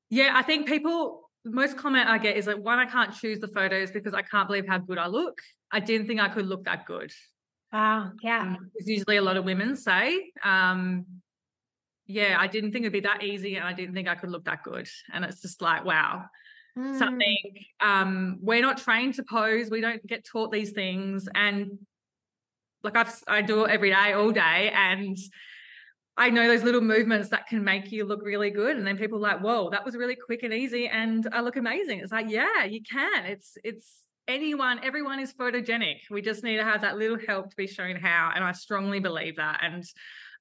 Yeah, 0.10 0.34
I 0.36 0.44
think 0.44 0.68
people 0.68 1.30
most 1.44 1.78
comment 1.78 2.08
I 2.08 2.20
get 2.20 2.38
is 2.38 2.46
like 2.46 2.58
one, 2.58 2.78
I 2.78 2.86
can't 2.86 3.14
choose 3.14 3.40
the 3.40 3.48
photos 3.48 3.92
because 3.92 4.14
I 4.14 4.22
can't 4.22 4.48
believe 4.48 4.68
how 4.68 4.78
good 4.78 5.00
I 5.00 5.08
look. 5.08 5.42
I 5.72 5.80
didn't 5.80 6.06
think 6.06 6.20
I 6.20 6.30
could 6.30 6.46
look 6.46 6.66
that 6.66 6.86
good. 6.86 7.12
Wow, 7.74 8.12
yeah. 8.22 8.42
Um, 8.42 8.70
It's 8.76 8.88
usually 8.88 9.18
a 9.18 9.22
lot 9.22 9.38
of 9.38 9.46
women 9.46 9.76
say. 9.76 10.32
Um, 10.44 11.06
yeah, 12.12 12.38
I 12.40 12.48
didn't 12.48 12.72
think 12.72 12.84
it'd 12.84 12.94
be 12.94 13.00
that 13.02 13.24
easy 13.24 13.56
and 13.56 13.66
I 13.66 13.74
didn't 13.74 13.96
think 13.96 14.08
I 14.08 14.16
could 14.16 14.30
look 14.30 14.46
that 14.46 14.64
good. 14.64 14.88
And 15.14 15.26
it's 15.26 15.42
just 15.42 15.62
like, 15.62 15.86
wow, 15.86 16.26
Mm, 16.78 16.98
something 16.98 17.66
um 17.82 18.38
we're 18.42 18.62
not 18.62 18.78
trained 18.78 19.16
to 19.16 19.24
pose, 19.24 19.70
we 19.70 19.82
don't 19.82 20.06
get 20.08 20.24
taught 20.26 20.54
these 20.54 20.72
things. 20.72 21.28
And 21.36 21.78
like 22.82 22.96
I've 22.96 23.14
I 23.28 23.42
do 23.42 23.66
it 23.66 23.72
every 23.72 23.90
day, 23.90 24.14
all 24.14 24.32
day, 24.32 24.72
and 24.74 25.18
I 26.16 26.30
know 26.30 26.48
those 26.48 26.64
little 26.64 26.82
movements 26.82 27.30
that 27.30 27.48
can 27.48 27.64
make 27.64 27.92
you 27.92 28.06
look 28.06 28.24
really 28.24 28.52
good. 28.52 28.78
And 28.78 28.88
then 28.88 28.98
people 28.98 29.18
are 29.18 29.34
like, 29.34 29.42
whoa, 29.42 29.70
that 29.72 29.84
was 29.84 29.96
really 29.96 30.16
quick 30.16 30.44
and 30.44 30.54
easy, 30.54 30.88
and 30.88 31.28
I 31.34 31.42
look 31.42 31.58
amazing. 31.58 32.00
It's 32.00 32.12
like, 32.14 32.30
yeah, 32.30 32.64
you 32.64 32.82
can. 32.90 33.26
It's 33.26 33.58
it's 33.66 33.94
anyone, 34.28 34.80
everyone 34.82 35.20
is 35.20 35.34
photogenic. 35.34 36.10
We 36.10 36.22
just 36.22 36.44
need 36.44 36.58
to 36.58 36.64
have 36.64 36.82
that 36.82 36.98
little 36.98 37.18
help 37.28 37.50
to 37.50 37.56
be 37.56 37.68
shown 37.68 37.98
how. 37.98 38.32
And 38.34 38.44
I 38.44 38.54
strongly 38.54 39.00
believe 39.02 39.36
that. 39.36 39.60
And 39.62 39.84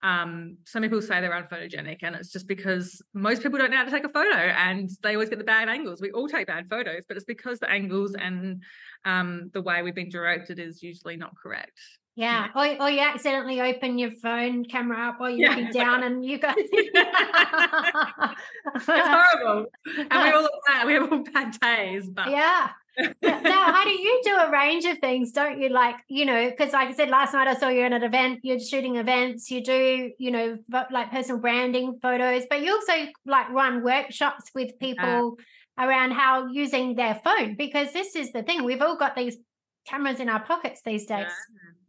um, 0.02 0.56
some 0.64 0.82
people 0.82 1.02
say 1.02 1.20
they're 1.20 1.30
unphotogenic, 1.30 1.98
and 2.02 2.14
it's 2.16 2.32
just 2.32 2.46
because 2.46 3.02
most 3.12 3.42
people 3.42 3.58
don't 3.58 3.70
know 3.70 3.76
how 3.76 3.84
to 3.84 3.90
take 3.90 4.04
a 4.04 4.08
photo 4.08 4.36
and 4.36 4.88
they 5.02 5.14
always 5.14 5.28
get 5.28 5.38
the 5.38 5.44
bad 5.44 5.68
angles. 5.68 6.00
We 6.00 6.10
all 6.12 6.28
take 6.28 6.46
bad 6.46 6.68
photos, 6.68 7.04
but 7.06 7.16
it's 7.16 7.26
because 7.26 7.58
the 7.58 7.70
angles 7.70 8.14
and 8.14 8.62
um, 9.04 9.50
the 9.52 9.60
way 9.62 9.82
we've 9.82 9.94
been 9.94 10.08
directed 10.08 10.58
is 10.58 10.82
usually 10.82 11.16
not 11.16 11.34
correct. 11.36 11.78
Yeah. 12.16 12.48
Or, 12.54 12.82
or 12.82 12.90
you 12.90 13.00
accidentally 13.00 13.60
open 13.60 13.98
your 13.98 14.10
phone 14.10 14.64
camera 14.64 15.08
up 15.08 15.20
while 15.20 15.30
you're 15.30 15.50
Yeah, 15.50 15.56
like 15.56 15.72
down 15.72 16.02
a- 16.02 16.06
and 16.06 16.24
you 16.24 16.38
go. 16.38 16.48
It's 18.74 18.86
horrible. 18.86 19.66
And 19.86 20.22
we 20.24 20.30
all 20.32 20.42
look 20.42 20.52
bad. 20.66 20.86
We 20.86 20.94
have 20.94 21.12
all 21.12 21.24
bad 21.32 21.58
days, 21.60 22.08
but 22.08 22.30
yeah. 22.30 22.70
Now, 23.22 23.72
Heidi, 23.72 24.02
you 24.02 24.20
do 24.24 24.36
a 24.36 24.50
range 24.50 24.84
of 24.84 24.98
things, 24.98 25.32
don't 25.32 25.60
you? 25.60 25.68
Like, 25.68 25.96
you 26.08 26.24
know, 26.24 26.50
because 26.50 26.72
like 26.72 26.88
I 26.88 26.92
said 26.92 27.08
last 27.08 27.32
night, 27.32 27.48
I 27.48 27.54
saw 27.54 27.68
you 27.68 27.84
in 27.84 27.92
an 27.92 28.02
event. 28.02 28.40
You're 28.42 28.60
shooting 28.60 28.96
events. 28.96 29.50
You 29.50 29.62
do, 29.62 30.10
you 30.18 30.30
know, 30.30 30.56
like 30.90 31.10
personal 31.10 31.40
branding 31.40 31.98
photos, 32.02 32.44
but 32.48 32.62
you 32.62 32.72
also 32.72 33.10
like 33.26 33.50
run 33.50 33.82
workshops 33.82 34.50
with 34.54 34.78
people 34.78 35.36
around 35.78 36.12
how 36.12 36.48
using 36.48 36.94
their 36.94 37.20
phone. 37.24 37.56
Because 37.56 37.92
this 37.92 38.16
is 38.16 38.32
the 38.32 38.42
thing, 38.42 38.64
we've 38.64 38.82
all 38.82 38.96
got 38.96 39.16
these 39.16 39.36
cameras 39.86 40.20
in 40.20 40.28
our 40.28 40.44
pockets 40.44 40.82
these 40.84 41.06
days. 41.06 41.26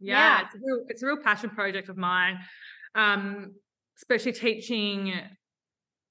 yeah, 0.00 0.40
Yeah. 0.40 0.46
It's, 0.46 0.54
a 0.54 0.58
real, 0.58 0.84
it's 0.88 1.02
a 1.02 1.06
real 1.06 1.18
passion 1.22 1.50
project 1.50 1.88
of 1.88 1.96
mine, 1.96 2.38
um, 2.94 3.52
especially 3.98 4.32
teaching 4.32 5.12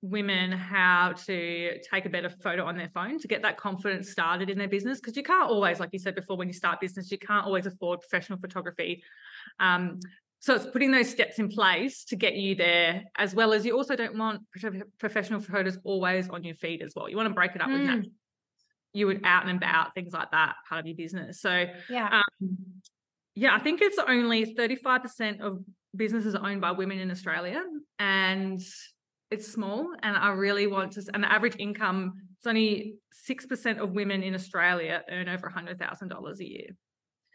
women 0.01 0.51
how 0.51 1.13
to 1.25 1.77
take 1.91 2.05
a 2.05 2.09
better 2.09 2.29
photo 2.29 2.65
on 2.65 2.75
their 2.75 2.89
phone 2.89 3.19
to 3.19 3.27
get 3.27 3.43
that 3.43 3.55
confidence 3.57 4.09
started 4.11 4.49
in 4.49 4.57
their 4.57 4.67
business 4.67 4.99
because 4.99 5.15
you 5.15 5.21
can't 5.23 5.49
always 5.49 5.79
like 5.79 5.89
you 5.93 5.99
said 5.99 6.15
before 6.15 6.35
when 6.37 6.47
you 6.47 6.53
start 6.53 6.79
business 6.81 7.11
you 7.11 7.19
can't 7.19 7.45
always 7.45 7.67
afford 7.67 7.99
professional 8.01 8.39
photography 8.39 9.03
um, 9.59 9.99
so 10.39 10.55
it's 10.55 10.65
putting 10.65 10.89
those 10.91 11.07
steps 11.07 11.37
in 11.37 11.49
place 11.49 12.03
to 12.03 12.15
get 12.15 12.33
you 12.35 12.55
there 12.55 13.03
as 13.17 13.35
well 13.35 13.53
as 13.53 13.63
you 13.63 13.77
also 13.77 13.95
don't 13.95 14.17
want 14.17 14.41
professional 14.97 15.39
photos 15.39 15.77
always 15.83 16.27
on 16.29 16.43
your 16.43 16.55
feed 16.55 16.81
as 16.81 16.93
well 16.95 17.07
you 17.07 17.15
want 17.15 17.27
to 17.29 17.33
break 17.35 17.55
it 17.55 17.61
up 17.61 17.67
with 17.69 17.81
Mm. 17.81 17.85
nat- 17.85 18.05
you 18.93 19.05
would 19.07 19.21
out 19.23 19.47
and 19.47 19.55
about 19.55 19.93
things 19.93 20.13
like 20.13 20.31
that 20.31 20.55
part 20.67 20.79
of 20.79 20.87
your 20.87 20.95
business 20.97 21.39
so 21.39 21.65
Yeah. 21.89 22.21
um, 22.41 22.57
yeah, 23.33 23.55
I 23.55 23.59
think 23.59 23.81
it's 23.81 23.97
only 23.97 24.53
35% 24.55 25.39
of 25.39 25.63
businesses 25.95 26.35
are 26.35 26.45
owned 26.49 26.59
by 26.59 26.71
women 26.71 26.99
in 26.99 27.09
Australia 27.09 27.63
and 27.97 28.59
it's 29.31 29.51
small. 29.51 29.93
And 30.03 30.15
I 30.15 30.29
really 30.29 30.67
want 30.67 30.91
to, 30.93 31.03
and 31.13 31.23
the 31.23 31.31
average 31.31 31.55
income, 31.57 32.13
it's 32.37 32.45
only 32.47 32.95
6% 33.29 33.77
of 33.79 33.91
women 33.91 34.23
in 34.23 34.35
Australia 34.35 35.01
earn 35.09 35.29
over 35.29 35.49
$100,000 35.49 36.39
a 36.39 36.49
year. 36.49 36.67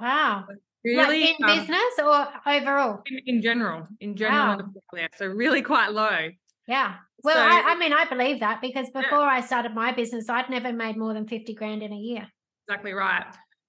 wow. 0.00 0.44
Really, 0.84 1.22
like 1.22 1.40
in 1.40 1.44
um, 1.48 1.58
business 1.58 1.98
or 1.98 2.28
overall? 2.46 3.02
in, 3.06 3.18
in 3.36 3.42
general, 3.42 3.88
in 4.00 4.14
general, 4.14 4.58
Wow. 4.58 4.64
Australia. 4.76 5.08
So 5.16 5.26
really 5.26 5.60
quite 5.60 5.90
low. 5.92 6.28
Yeah. 6.68 6.94
Well, 7.24 7.34
So- 7.34 7.40
I, 7.40 7.72
I 7.72 7.78
mean, 7.78 7.92
I 7.92 8.04
believe 8.04 8.38
that 8.38 8.60
because 8.60 8.88
before 8.90 9.18
I 9.22 9.40
started 9.40 9.74
my 9.74 9.90
business, 9.92 10.28
I'd 10.28 10.48
never 10.48 10.72
made 10.72 10.96
more 10.96 11.12
than 11.12 11.26
50 11.26 11.54
grand 11.54 11.82
in 11.82 11.92
a 11.92 11.96
year. 11.96 12.28
Exactly 12.68 12.92
right. 12.92 13.24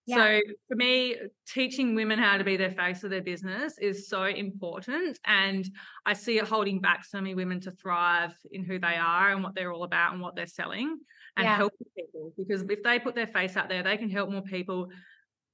Yeah. 0.07 0.15
So 0.15 0.41
for 0.69 0.75
me, 0.75 1.17
teaching 1.47 1.93
women 1.93 2.17
how 2.17 2.37
to 2.37 2.43
be 2.45 2.55
their 2.55 2.71
face 2.71 3.03
of 3.03 3.09
their 3.09 3.21
business 3.21 3.77
is 3.77 4.07
so 4.07 4.23
important. 4.23 5.19
And 5.25 5.65
I 6.05 6.13
see 6.13 6.37
it 6.37 6.45
holding 6.47 6.79
back 6.79 7.03
so 7.03 7.19
many 7.19 7.35
women 7.35 7.59
to 7.61 7.71
thrive 7.71 8.33
in 8.51 8.63
who 8.63 8.79
they 8.79 8.95
are 8.95 9.31
and 9.33 9.43
what 9.43 9.53
they're 9.53 9.71
all 9.73 9.83
about 9.83 10.13
and 10.13 10.21
what 10.21 10.35
they're 10.35 10.47
selling 10.47 10.97
and 11.35 11.45
Yeah. 11.45 11.57
helping 11.57 11.87
people. 11.95 12.33
Because 12.37 12.63
if 12.69 12.83
they 12.83 12.99
put 12.99 13.15
their 13.15 13.27
face 13.27 13.57
out 13.57 13.67
there, 13.67 13.83
they 13.83 13.97
can 13.97 14.09
help 14.09 14.29
more 14.31 14.41
people, 14.43 14.89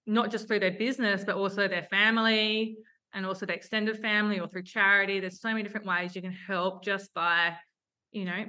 not 0.06 0.30
just 0.30 0.48
through 0.48 0.60
their 0.60 0.78
business, 0.78 1.24
but 1.26 1.36
also 1.36 1.68
their 1.68 1.88
family 1.90 2.78
and 3.14 3.26
also 3.26 3.48
their 3.48 3.56
extended 3.56 3.98
family 4.00 4.40
or 4.40 4.48
through 4.48 4.64
charity. 4.64 5.20
There's 5.20 5.42
so 5.42 5.50
many 5.50 5.64
different 5.64 5.88
ways 5.88 6.16
you 6.16 6.22
can 6.22 6.32
help 6.32 6.84
just 6.84 7.12
by, 7.16 7.56
you 8.12 8.26
know, 8.26 8.46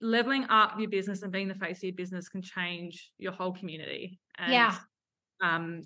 leveling 0.00 0.44
up 0.44 0.78
your 0.80 0.90
business 0.90 1.22
and 1.22 1.32
being 1.32 1.48
the 1.48 1.54
face 1.54 1.78
of 1.78 1.84
your 1.84 1.94
business 1.94 2.28
can 2.28 2.42
change 2.42 3.12
your 3.18 3.32
whole 3.32 3.52
community. 3.52 4.18
And 4.38 4.52
Yeah. 4.52 4.76
Um 5.42 5.82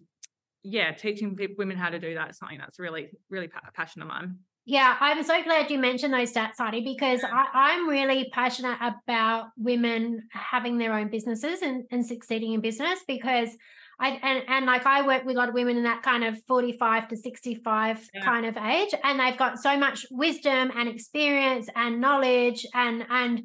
yeah 0.63 0.93
teaching 0.93 1.39
women 1.57 1.77
how 1.77 1.89
to 1.89 1.99
do 1.99 2.15
that 2.15 2.31
is 2.31 2.39
something 2.39 2.59
that's 2.59 2.79
really 2.79 3.09
really 3.31 3.47
a 3.47 3.73
passion 3.73 4.03
of 4.03 4.09
mine 4.09 4.37
Yeah, 4.67 4.97
I'm 5.01 5.25
so 5.25 5.43
glad 5.43 5.71
you 5.71 5.79
mentioned 5.79 6.13
those 6.13 6.33
stats, 6.33 6.59
Heidi, 6.59 6.83
because 6.83 7.25
I, 7.25 7.47
I'm 7.53 7.89
really 7.89 8.31
passionate 8.33 8.79
about 8.81 9.47
women 9.57 10.29
having 10.31 10.79
their 10.79 10.93
own 10.93 11.09
businesses 11.09 11.63
and, 11.63 11.85
and 11.91 12.07
succeeding 12.07 12.53
in 12.53 12.61
business 12.61 13.01
because 13.09 13.51
I 13.99 14.19
and, 14.23 14.45
and 14.49 14.67
like 14.67 14.87
I 14.87 15.07
work 15.07 15.25
with 15.25 15.37
a 15.37 15.39
lot 15.39 15.49
of 15.49 15.55
women 15.55 15.77
in 15.77 15.83
that 15.85 16.03
kind 16.03 16.25
of 16.25 16.43
45 16.45 17.09
to 17.09 17.17
65 17.17 18.09
yeah. 18.15 18.25
kind 18.25 18.47
of 18.47 18.57
age, 18.57 18.95
and 19.03 19.21
they've 19.21 19.37
got 19.37 19.59
so 19.59 19.77
much 19.77 20.07
wisdom 20.11 20.71
and 20.75 20.89
experience 20.89 21.69
and 21.75 22.01
knowledge 22.01 22.67
and 22.75 23.05
and 23.11 23.43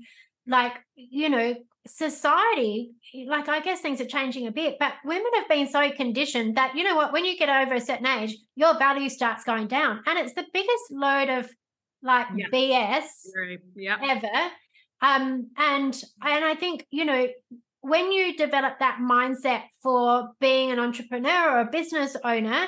like 0.48 0.74
you 0.96 1.30
know 1.30 1.56
society 1.88 2.92
like 3.28 3.48
i 3.48 3.60
guess 3.60 3.80
things 3.80 4.02
are 4.02 4.06
changing 4.06 4.48
a 4.48 4.52
bit 4.52 4.76
but 4.80 4.94
women 5.06 5.32
have 5.36 5.48
been 5.48 5.68
so 5.68 5.90
conditioned 5.92 6.58
that 6.58 6.76
you 6.76 6.84
know 6.84 6.96
what 6.96 7.14
when 7.14 7.24
you 7.26 7.38
get 7.38 7.50
over 7.50 7.76
a 7.76 7.82
certain 7.82 8.08
age 8.08 8.36
your 8.56 8.78
value 8.78 9.10
starts 9.10 9.44
going 9.44 9.68
down 9.68 10.02
and 10.08 10.18
it's 10.18 10.34
the 10.34 10.46
biggest 10.52 10.92
load 10.92 11.30
of 11.30 11.48
like 12.02 12.28
yeah. 12.36 12.48
bs 12.52 13.04
yeah. 13.76 13.98
ever 14.02 14.52
um 15.02 15.48
and 15.58 16.02
and 16.24 16.46
i 16.46 16.56
think 16.56 16.86
you 16.90 17.06
know 17.06 17.28
when 17.82 18.12
you 18.12 18.36
develop 18.36 18.80
that 18.80 18.98
mindset 19.00 19.62
for 19.84 20.32
being 20.40 20.72
an 20.72 20.80
entrepreneur 20.80 21.52
or 21.52 21.60
a 21.60 21.70
business 21.70 22.16
owner 22.24 22.66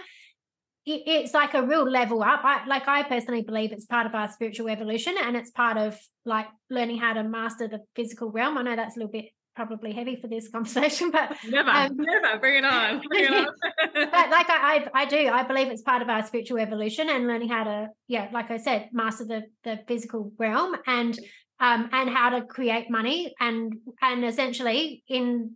it's 0.87 1.33
like 1.33 1.53
a 1.53 1.63
real 1.63 1.89
level 1.89 2.23
up. 2.23 2.41
I, 2.43 2.65
like 2.65 2.87
I 2.87 3.03
personally 3.03 3.41
believe 3.41 3.71
it's 3.71 3.85
part 3.85 4.05
of 4.05 4.15
our 4.15 4.27
spiritual 4.29 4.69
evolution 4.69 5.15
and 5.21 5.35
it's 5.35 5.51
part 5.51 5.77
of 5.77 5.97
like 6.25 6.47
learning 6.69 6.99
how 6.99 7.13
to 7.13 7.23
master 7.23 7.67
the 7.67 7.79
physical 7.95 8.31
realm. 8.31 8.57
I 8.57 8.61
know 8.63 8.75
that's 8.75 8.95
a 8.95 8.99
little 8.99 9.11
bit 9.11 9.25
probably 9.55 9.91
heavy 9.91 10.15
for 10.21 10.27
this 10.27 10.47
conversation, 10.53 11.11
but 11.11 11.35
never, 11.47 11.69
um, 11.69 11.97
never 11.97 12.39
bring 12.39 12.55
it 12.55 12.65
on. 12.65 13.01
Bring 13.09 13.25
it 13.25 13.33
on. 13.33 13.47
but 13.93 14.29
like 14.29 14.49
I, 14.49 14.87
I, 14.93 15.01
I, 15.01 15.05
do, 15.05 15.27
I 15.27 15.43
believe 15.43 15.67
it's 15.67 15.81
part 15.81 16.01
of 16.01 16.09
our 16.09 16.25
spiritual 16.25 16.59
evolution 16.59 17.09
and 17.09 17.27
learning 17.27 17.49
how 17.49 17.65
to, 17.65 17.89
yeah, 18.07 18.29
like 18.31 18.49
I 18.49 18.57
said, 18.57 18.89
master 18.93 19.25
the 19.25 19.43
the 19.63 19.79
physical 19.87 20.31
realm 20.37 20.75
and 20.85 21.17
um 21.59 21.89
and 21.91 22.07
how 22.09 22.29
to 22.29 22.45
create 22.45 22.89
money 22.91 23.33
and 23.39 23.73
and 24.01 24.23
essentially 24.23 25.03
in 25.07 25.55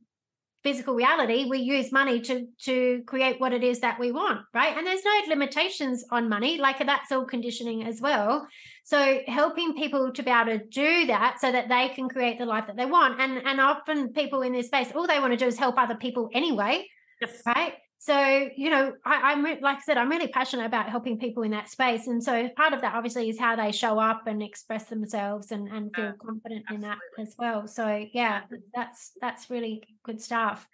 physical 0.63 0.93
reality 0.93 1.45
we 1.49 1.57
use 1.57 1.91
money 1.91 2.21
to 2.21 2.47
to 2.59 3.01
create 3.07 3.39
what 3.39 3.53
it 3.53 3.63
is 3.63 3.79
that 3.79 3.99
we 3.99 4.11
want 4.11 4.41
right? 4.53 4.77
And 4.77 4.85
there's 4.85 5.03
no 5.03 5.11
limitations 5.27 6.05
on 6.11 6.29
money 6.29 6.57
like 6.57 6.79
that's 6.85 7.11
all 7.11 7.25
conditioning 7.25 7.83
as 7.83 8.01
well. 8.01 8.47
So 8.83 9.19
helping 9.27 9.75
people 9.75 10.11
to 10.11 10.23
be 10.23 10.31
able 10.31 10.57
to 10.57 10.65
do 10.65 11.07
that 11.07 11.37
so 11.39 11.51
that 11.51 11.69
they 11.69 11.89
can 11.89 12.09
create 12.09 12.37
the 12.39 12.45
life 12.45 12.67
that 12.67 12.77
they 12.77 12.85
want. 12.85 13.19
And 13.19 13.45
and 13.45 13.59
often 13.59 14.13
people 14.13 14.41
in 14.41 14.53
this 14.53 14.67
space 14.67 14.91
all 14.95 15.07
they 15.07 15.19
want 15.19 15.33
to 15.33 15.37
do 15.37 15.47
is 15.47 15.57
help 15.57 15.77
other 15.77 15.95
people 15.95 16.29
anyway 16.33 16.85
yes. 17.21 17.41
right 17.45 17.73
so 18.03 18.49
you 18.57 18.71
know 18.71 18.93
I, 19.05 19.33
am 19.33 19.43
like 19.43 19.77
i 19.77 19.79
said 19.81 19.95
i'm 19.95 20.09
really 20.09 20.27
passionate 20.27 20.65
about 20.65 20.89
helping 20.89 21.19
people 21.19 21.43
in 21.43 21.51
that 21.51 21.69
space. 21.69 22.07
And 22.07 22.23
so 22.23 22.49
part 22.57 22.73
of 22.73 22.81
that 22.81 22.95
obviously 22.95 23.29
is 23.29 23.39
how 23.39 23.55
they 23.55 23.71
show 23.71 23.99
up 23.99 24.23
and 24.25 24.41
express 24.41 24.85
themselves 24.85 25.51
and, 25.51 25.67
and 25.67 25.95
feel 25.95 26.13
confident 26.13 26.65
absolutely. 26.67 26.75
in 26.75 26.81
that 26.81 26.97
as 27.19 27.35
well. 27.37 27.67
So 27.67 28.05
yeah 28.11 28.41
mm-hmm. 28.41 28.55
that's 28.73 29.11
that's 29.21 29.51
really 29.51 29.83
good 30.03 30.19
stuff 30.19 30.67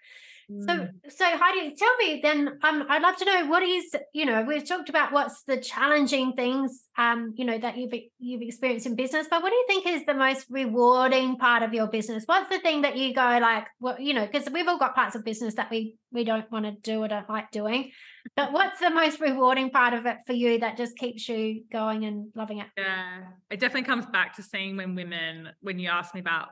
so, 0.50 0.56
mm. 0.56 0.90
so 1.10 1.26
Heidi, 1.26 1.76
tell 1.76 1.98
me 1.98 2.22
then. 2.24 2.48
Um, 2.64 2.86
I'd 2.88 3.02
love 3.02 3.18
to 3.18 3.26
know 3.26 3.48
what 3.48 3.64
is 3.64 3.94
you 4.14 4.26
know 4.26 4.46
we've 4.48 4.66
talked 4.66 4.88
about 4.88 5.12
what's 5.12 5.44
the 5.44 5.58
challenging 5.58 6.34
things 6.34 6.86
um 6.98 7.34
you 7.36 7.44
know 7.44 7.58
that 7.58 7.76
you've 7.76 7.92
you've 8.18 8.42
experienced 8.42 8.86
in 8.86 8.96
business, 8.96 9.28
but 9.30 9.44
what 9.44 9.50
do 9.50 9.56
you 9.56 9.66
think 9.68 9.86
is 9.86 10.06
the 10.06 10.14
most 10.14 10.46
rewarding 10.50 11.36
part 11.36 11.64
of 11.64 11.74
your 11.74 11.88
business? 11.88 12.24
What's 12.26 12.50
the 12.50 12.60
thing 12.60 12.84
that 12.84 12.96
you 12.96 13.14
go 13.14 13.40
like, 13.42 13.66
what 13.80 14.00
you 14.00 14.14
know, 14.14 14.26
because 14.26 14.50
we've 14.50 14.68
all 14.70 14.78
got 14.78 14.96
parts 14.96 15.16
of 15.16 15.26
business 15.26 15.56
that 15.56 15.70
we 15.70 15.98
we 16.14 16.24
don't 16.24 16.50
want 16.50 16.64
to 16.64 16.72
do 16.72 17.04
or 17.04 17.10
don't 17.10 17.30
like 17.30 17.52
doing, 17.52 17.92
but 18.38 18.52
what's 18.54 18.80
the 18.80 18.90
most 18.90 19.20
rewarding 19.20 19.70
part 19.70 19.94
of 19.94 20.06
it 20.06 20.18
for 20.26 20.32
you 20.32 20.60
that 20.60 20.78
just 20.78 20.98
keeps 20.98 21.28
you 21.28 21.64
going 21.70 22.06
and 22.06 22.32
loving 22.36 22.60
it? 22.60 22.68
Yeah, 22.78 23.24
it 23.52 23.60
definitely 23.60 23.88
comes 23.88 24.06
back 24.06 24.38
to 24.38 24.44
seeing 24.44 24.78
when 24.78 24.96
women 24.96 25.50
when 25.60 25.78
you 25.78 25.90
ask 25.90 26.14
me 26.14 26.22
about 26.22 26.48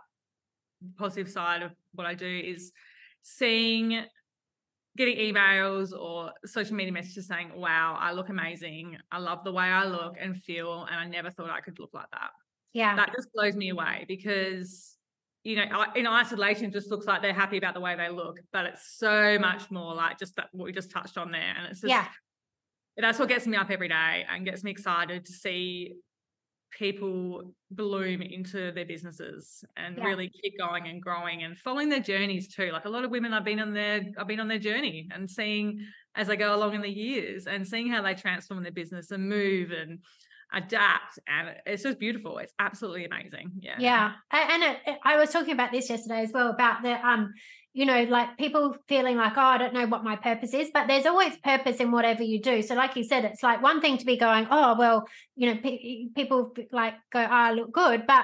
the 0.81 0.91
positive 0.97 1.31
side 1.31 1.61
of 1.61 1.71
what 1.93 2.05
I 2.05 2.13
do 2.13 2.27
is 2.27 2.73
seeing 3.27 4.05
getting 4.95 5.17
emails 5.17 5.91
or 5.91 6.31
social 6.45 6.75
media 6.75 6.93
messages 6.93 7.27
saying, 7.27 7.51
wow, 7.53 7.97
I 7.99 8.13
look 8.13 8.29
amazing. 8.29 8.97
I 9.11 9.17
love 9.17 9.43
the 9.43 9.51
way 9.51 9.65
I 9.65 9.85
look 9.85 10.15
and 10.19 10.37
feel. 10.37 10.87
And 10.89 10.97
I 10.97 11.05
never 11.05 11.31
thought 11.31 11.49
I 11.49 11.59
could 11.59 11.79
look 11.79 11.93
like 11.93 12.09
that. 12.11 12.29
Yeah. 12.71 12.95
That 12.95 13.11
just 13.13 13.27
blows 13.33 13.55
me 13.55 13.69
away 13.69 14.05
because, 14.07 14.95
you 15.43 15.57
know, 15.57 15.85
in 15.95 16.07
isolation, 16.07 16.71
just 16.71 16.91
looks 16.91 17.07
like 17.07 17.21
they're 17.21 17.33
happy 17.33 17.57
about 17.57 17.73
the 17.73 17.81
way 17.81 17.95
they 17.95 18.09
look. 18.09 18.39
But 18.53 18.67
it's 18.67 18.95
so 18.97 19.37
much 19.39 19.69
more 19.69 19.93
like 19.95 20.17
just 20.17 20.35
that 20.37 20.47
what 20.53 20.65
we 20.65 20.71
just 20.71 20.91
touched 20.91 21.17
on 21.17 21.31
there. 21.31 21.55
And 21.57 21.67
it's 21.67 21.81
just, 21.81 21.89
yeah. 21.89 22.05
That's 22.95 23.19
what 23.19 23.27
gets 23.27 23.45
me 23.45 23.57
up 23.57 23.69
every 23.71 23.89
day 23.89 24.25
and 24.29 24.45
gets 24.45 24.63
me 24.63 24.71
excited 24.71 25.25
to 25.25 25.33
see 25.33 25.95
people 26.75 27.53
bloom 27.71 28.21
into 28.21 28.71
their 28.71 28.85
businesses 28.85 29.63
and 29.77 29.97
yeah. 29.97 30.03
really 30.03 30.29
keep 30.41 30.57
going 30.59 30.87
and 30.87 31.01
growing 31.01 31.43
and 31.43 31.57
following 31.57 31.89
their 31.89 32.01
journeys 32.01 32.53
too. 32.53 32.69
Like 32.71 32.85
a 32.85 32.89
lot 32.89 33.05
of 33.05 33.11
women, 33.11 33.33
I've 33.33 33.45
been 33.45 33.59
on 33.59 33.73
their 33.73 34.01
I've 34.17 34.27
been 34.27 34.39
on 34.39 34.47
their 34.47 34.59
journey 34.59 35.07
and 35.13 35.29
seeing 35.29 35.79
as 36.15 36.27
they 36.27 36.35
go 36.35 36.55
along 36.55 36.75
in 36.75 36.81
the 36.81 36.89
years 36.89 37.47
and 37.47 37.67
seeing 37.67 37.89
how 37.89 38.01
they 38.01 38.13
transform 38.13 38.61
their 38.63 38.71
business 38.71 39.11
and 39.11 39.27
move 39.27 39.71
and 39.71 39.99
adapt 40.53 41.19
and 41.27 41.55
it's 41.65 41.83
just 41.83 41.99
beautiful. 41.99 42.37
It's 42.37 42.53
absolutely 42.59 43.05
amazing. 43.05 43.51
Yeah. 43.59 43.75
Yeah. 43.79 44.11
And 44.31 44.63
it, 44.63 44.77
it, 44.85 44.99
i 45.03 45.17
was 45.17 45.31
talking 45.31 45.53
about 45.53 45.71
this 45.71 45.89
yesterday 45.89 46.21
as 46.21 46.31
well 46.33 46.49
about 46.49 46.83
the 46.83 46.93
um 47.05 47.33
you 47.75 47.85
know, 47.85 48.03
like 48.03 48.37
people 48.37 48.73
feeling 48.87 49.17
like, 49.17 49.33
oh, 49.35 49.41
I 49.41 49.57
don't 49.57 49.73
know 49.73 49.85
what 49.85 50.01
my 50.01 50.15
purpose 50.15 50.53
is, 50.53 50.69
but 50.73 50.87
there's 50.87 51.05
always 51.05 51.35
purpose 51.43 51.81
in 51.81 51.91
whatever 51.91 52.23
you 52.23 52.41
do. 52.41 52.61
So, 52.61 52.73
like 52.73 52.95
you 52.95 53.03
said, 53.03 53.25
it's 53.25 53.43
like 53.43 53.61
one 53.61 53.81
thing 53.81 53.97
to 53.97 54.05
be 54.05 54.15
going, 54.15 54.47
oh, 54.49 54.77
well, 54.79 55.03
you 55.35 55.53
know, 55.53 55.59
people 56.15 56.53
like 56.71 56.93
go, 57.11 57.19
oh, 57.19 57.27
I 57.29 57.51
look 57.51 57.73
good, 57.73 58.07
but 58.07 58.23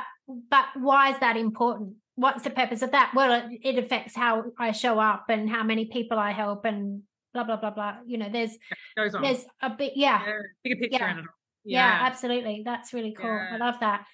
but 0.49 0.67
why 0.75 1.09
is 1.09 1.19
that 1.19 1.35
important? 1.35 1.95
What's 2.15 2.43
the 2.43 2.49
purpose 2.49 2.81
of 2.81 2.91
that? 2.91 3.11
Well, 3.13 3.49
it, 3.51 3.59
it 3.61 3.83
affects 3.83 4.15
how 4.15 4.45
I 4.57 4.71
show 4.71 4.97
up 4.97 5.25
and 5.27 5.49
how 5.49 5.63
many 5.63 5.83
people 5.83 6.17
I 6.17 6.31
help 6.31 6.63
and 6.63 7.01
blah 7.33 7.43
blah 7.43 7.57
blah 7.57 7.71
blah. 7.71 7.95
You 8.05 8.19
know, 8.19 8.29
there's 8.31 8.57
there's 8.95 9.45
a 9.61 9.69
bit, 9.69 9.93
yeah, 9.97 10.21
yeah 10.25 10.33
bigger 10.63 10.79
picture 10.79 10.97
yeah. 10.97 11.15
Yeah. 11.15 11.23
yeah. 11.65 12.07
absolutely. 12.07 12.61
That's 12.63 12.93
really 12.93 13.13
cool. 13.19 13.29
I 13.29 13.57
love 13.57 13.75
that. 13.81 14.05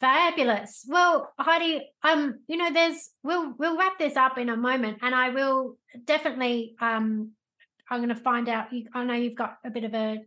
Fabulous. 0.00 0.84
Well, 0.88 1.32
Heidi, 1.38 1.90
um, 2.02 2.40
you 2.46 2.56
know, 2.56 2.72
there's 2.72 3.10
we'll 3.22 3.54
we'll 3.58 3.76
wrap 3.76 3.98
this 3.98 4.16
up 4.16 4.38
in 4.38 4.48
a 4.48 4.56
moment, 4.56 4.98
and 5.02 5.14
I 5.14 5.30
will 5.30 5.76
definitely 6.04 6.76
um 6.80 7.32
I'm 7.90 8.00
going 8.00 8.14
to 8.14 8.22
find 8.22 8.48
out. 8.48 8.72
You, 8.72 8.86
I 8.94 9.04
know 9.04 9.14
you've 9.14 9.34
got 9.34 9.58
a 9.64 9.70
bit 9.70 9.84
of 9.84 9.94
a 9.94 10.18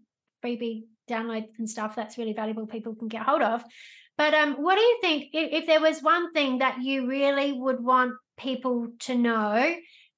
freebie 0.44 0.84
download 1.10 1.46
and 1.58 1.70
stuff 1.70 1.96
that's 1.96 2.18
really 2.18 2.34
valuable. 2.34 2.66
People 2.66 2.96
can 2.96 3.08
get 3.08 3.22
hold 3.24 3.42
of. 3.42 3.64
But 4.18 4.34
um, 4.34 4.54
what 4.56 4.76
do 4.76 4.82
you 4.82 5.00
think 5.02 5.30
if, 5.34 5.64
if 5.64 5.68
there 5.68 5.82
was 5.82 6.02
one 6.02 6.34
thing 6.34 6.60
that 6.60 6.82
you 6.82 7.08
really 7.08 7.54
would 7.54 7.84
want 7.84 8.14
people 8.38 8.90
to 9.00 9.16
know 9.16 9.76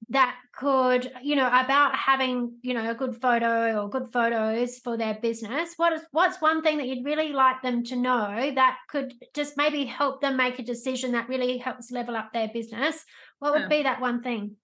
that 0.09 0.35
could 0.53 1.11
you 1.21 1.35
know 1.35 1.47
about 1.47 1.95
having 1.95 2.57
you 2.61 2.73
know 2.73 2.89
a 2.89 2.95
good 2.95 3.19
photo 3.21 3.81
or 3.81 3.89
good 3.89 4.11
photos 4.11 4.79
for 4.79 4.97
their 4.97 5.15
business 5.15 5.73
what 5.77 5.93
is 5.93 6.01
what's 6.11 6.41
one 6.41 6.61
thing 6.61 6.77
that 6.77 6.87
you'd 6.87 7.05
really 7.05 7.31
like 7.31 7.61
them 7.61 7.83
to 7.83 7.95
know 7.95 8.51
that 8.55 8.77
could 8.89 9.13
just 9.33 9.55
maybe 9.57 9.85
help 9.85 10.21
them 10.21 10.35
make 10.35 10.59
a 10.59 10.63
decision 10.63 11.11
that 11.11 11.29
really 11.29 11.57
helps 11.57 11.91
level 11.91 12.15
up 12.15 12.31
their 12.33 12.49
business 12.49 13.05
what 13.39 13.53
would 13.53 13.63
yeah. 13.63 13.67
be 13.67 13.83
that 13.83 14.01
one 14.01 14.21
thing 14.21 14.55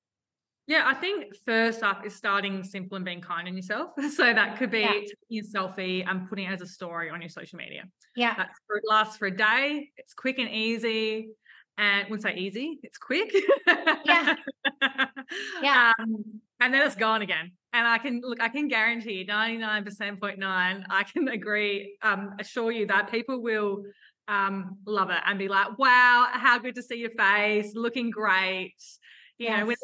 yeah, 0.67 0.83
I 0.85 0.93
think 0.93 1.35
first 1.47 1.81
up 1.81 2.05
is 2.05 2.13
starting 2.13 2.63
simple 2.63 2.95
and 2.95 3.03
being 3.03 3.21
kind 3.21 3.47
on 3.47 3.55
yourself. 3.55 3.93
So 4.11 4.31
that 4.31 4.59
could 4.59 4.69
be 4.69 4.81
yeah. 4.81 4.91
taking 4.91 5.39
a 5.39 5.41
selfie 5.41 6.05
and 6.07 6.29
putting 6.29 6.45
it 6.45 6.53
as 6.53 6.61
a 6.61 6.67
story 6.67 7.09
on 7.09 7.21
your 7.23 7.29
social 7.29 7.57
media. 7.57 7.85
Yeah. 8.15 8.35
That's 8.37 8.55
for, 8.67 8.77
it 8.77 8.83
lasts 8.87 9.17
for 9.17 9.25
a 9.25 9.35
day. 9.35 9.89
It's 9.97 10.13
quick 10.13 10.37
and 10.37 10.47
easy 10.47 11.29
and 11.79 12.01
I 12.05 12.09
wouldn't 12.09 12.21
say 12.21 12.35
easy, 12.35 12.79
it's 12.83 12.97
quick. 12.97 13.33
yeah. 14.05 14.35
Yeah. 15.61 15.93
Um, 15.99 16.41
and 16.59 16.73
then 16.73 16.85
it's 16.85 16.95
gone 16.95 17.21
again. 17.21 17.51
And 17.71 17.87
I 17.87 17.99
can 17.99 18.21
look, 18.23 18.41
I 18.41 18.49
can 18.49 18.67
guarantee 18.67 19.27
99.9, 19.29 20.83
I 20.89 21.03
can 21.03 21.27
agree, 21.27 21.95
um, 22.01 22.33
assure 22.39 22.71
you 22.71 22.87
that 22.87 23.11
people 23.11 23.41
will 23.41 23.83
um, 24.27 24.77
love 24.87 25.11
it 25.11 25.21
and 25.25 25.37
be 25.37 25.47
like, 25.47 25.77
wow, 25.77 26.27
how 26.31 26.57
good 26.57 26.75
to 26.75 26.83
see 26.83 26.95
your 26.95 27.11
face, 27.11 27.75
looking 27.75 28.09
great. 28.09 28.73
You 29.37 29.47
yes. 29.47 29.59
know, 29.59 29.65
when, 29.67 29.75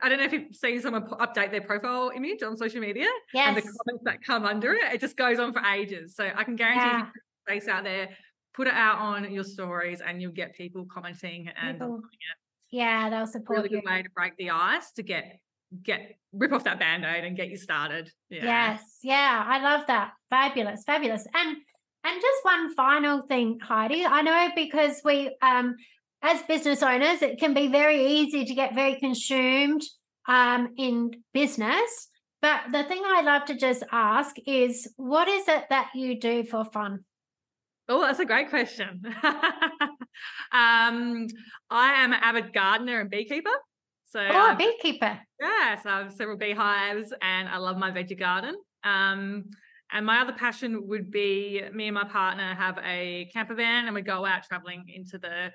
I 0.00 0.08
don't 0.08 0.18
know 0.18 0.24
if 0.24 0.32
you've 0.32 0.54
seen 0.54 0.80
someone 0.80 1.02
update 1.02 1.50
their 1.50 1.62
profile 1.62 2.12
image 2.14 2.42
on 2.42 2.56
social 2.56 2.80
media 2.80 3.08
yes. 3.34 3.48
and 3.48 3.56
the 3.56 3.62
comments 3.62 4.04
that 4.04 4.22
come 4.24 4.44
under 4.44 4.72
it, 4.74 4.94
it 4.94 5.00
just 5.00 5.16
goes 5.16 5.40
on 5.40 5.52
for 5.52 5.62
ages. 5.64 6.14
So 6.14 6.30
I 6.34 6.44
can 6.44 6.54
guarantee 6.54 6.80
yeah. 6.80 7.06
face 7.46 7.66
out 7.66 7.82
there 7.82 8.10
put 8.54 8.66
it 8.66 8.74
out 8.74 8.98
on 8.98 9.32
your 9.32 9.44
stories 9.44 10.00
and 10.00 10.20
you'll 10.20 10.32
get 10.32 10.54
people 10.54 10.86
commenting 10.92 11.48
and 11.60 11.78
people, 11.78 12.00
yeah 12.70 13.08
they'll 13.10 13.26
support 13.26 13.58
really 13.58 13.68
good 13.68 13.84
way 13.84 14.02
to 14.02 14.10
break 14.10 14.36
the 14.36 14.50
ice 14.50 14.92
to 14.92 15.02
get 15.02 15.38
get 15.82 16.16
rip 16.32 16.52
off 16.52 16.64
that 16.64 16.78
band-aid 16.78 17.24
and 17.24 17.36
get 17.36 17.48
you 17.48 17.56
started 17.56 18.10
yeah. 18.28 18.44
yes 18.44 18.98
yeah 19.02 19.44
i 19.46 19.62
love 19.62 19.86
that. 19.86 20.12
Fabulous 20.30 20.82
fabulous. 20.84 21.26
And 21.34 21.56
and 22.04 22.20
just 22.20 22.44
one 22.44 22.74
final 22.74 23.22
thing 23.22 23.58
heidi. 23.62 24.04
I 24.04 24.22
know 24.22 24.48
because 24.54 25.00
we 25.04 25.36
um 25.42 25.76
as 26.22 26.42
business 26.42 26.82
owners 26.82 27.22
it 27.22 27.38
can 27.38 27.54
be 27.54 27.68
very 27.68 28.06
easy 28.06 28.44
to 28.44 28.54
get 28.54 28.74
very 28.74 28.98
consumed 28.98 29.82
um 30.28 30.74
in 30.76 31.10
business. 31.32 32.08
But 32.40 32.72
the 32.72 32.84
thing 32.84 33.02
i 33.04 33.22
love 33.22 33.44
to 33.46 33.54
just 33.56 33.84
ask 33.92 34.36
is 34.46 34.92
what 34.96 35.28
is 35.28 35.46
it 35.48 35.64
that 35.70 35.90
you 35.94 36.18
do 36.18 36.44
for 36.44 36.64
fun 36.64 37.04
Oh, 37.88 38.00
that's 38.00 38.20
a 38.20 38.24
great 38.24 38.48
question. 38.48 39.02
um, 39.24 41.26
I 41.70 42.02
am 42.02 42.12
an 42.12 42.20
avid 42.22 42.52
gardener 42.52 43.00
and 43.00 43.10
beekeeper. 43.10 43.50
So, 44.06 44.20
oh, 44.20 44.50
um, 44.50 44.58
beekeeper. 44.58 45.18
Yeah, 45.40 45.80
so 45.80 45.90
I 45.90 46.02
have 46.02 46.12
several 46.12 46.36
beehives 46.36 47.12
and 47.22 47.48
I 47.48 47.56
love 47.56 47.78
my 47.78 47.90
veggie 47.90 48.18
garden. 48.18 48.56
Um, 48.84 49.44
and 49.90 50.06
my 50.06 50.20
other 50.20 50.32
passion 50.32 50.86
would 50.88 51.10
be 51.10 51.62
me 51.72 51.88
and 51.88 51.94
my 51.94 52.04
partner 52.04 52.54
have 52.54 52.78
a 52.84 53.28
camper 53.32 53.54
van 53.54 53.86
and 53.86 53.94
we 53.94 54.02
go 54.02 54.24
out 54.24 54.44
traveling 54.44 54.84
into 54.88 55.18
the 55.18 55.50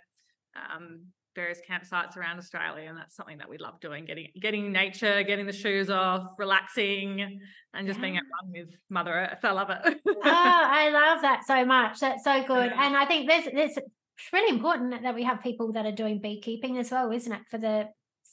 um, 0.56 1.06
various 1.38 1.62
campsites 1.70 2.18
around 2.18 2.40
Australia, 2.40 2.90
and 2.90 2.98
that's 2.98 3.16
something 3.16 3.38
that 3.38 3.48
we 3.48 3.58
love 3.60 3.80
doing: 3.80 4.06
getting 4.06 4.28
getting 4.42 4.72
nature, 4.74 5.24
getting 5.24 5.46
the 5.46 5.54
shoes 5.54 5.90
off, 5.90 6.32
relaxing, 6.38 7.40
and 7.74 7.88
just 7.88 8.00
yeah. 8.00 8.02
being 8.02 8.18
at 8.18 8.24
one 8.42 8.52
with 8.52 8.76
Mother 8.90 9.14
Earth. 9.14 9.40
I 9.44 9.52
love 9.52 9.70
it. 9.70 10.02
oh, 10.06 10.22
I 10.26 10.90
love 10.90 11.22
that 11.22 11.44
so 11.46 11.64
much. 11.64 12.00
That's 12.00 12.24
so 12.24 12.44
good, 12.48 12.72
yeah. 12.72 12.86
and 12.86 12.98
I 12.98 13.06
think 13.06 13.30
there's 13.30 13.46
there's 13.54 13.78
it's 13.78 14.34
really 14.34 14.50
important 14.50 15.04
that 15.04 15.14
we 15.14 15.24
have 15.24 15.44
people 15.44 15.72
that 15.74 15.86
are 15.86 15.92
doing 15.92 16.20
beekeeping 16.20 16.80
as 16.80 16.90
well, 16.90 17.12
isn't 17.12 17.32
it, 17.32 17.42
for 17.52 17.60
the 17.60 17.88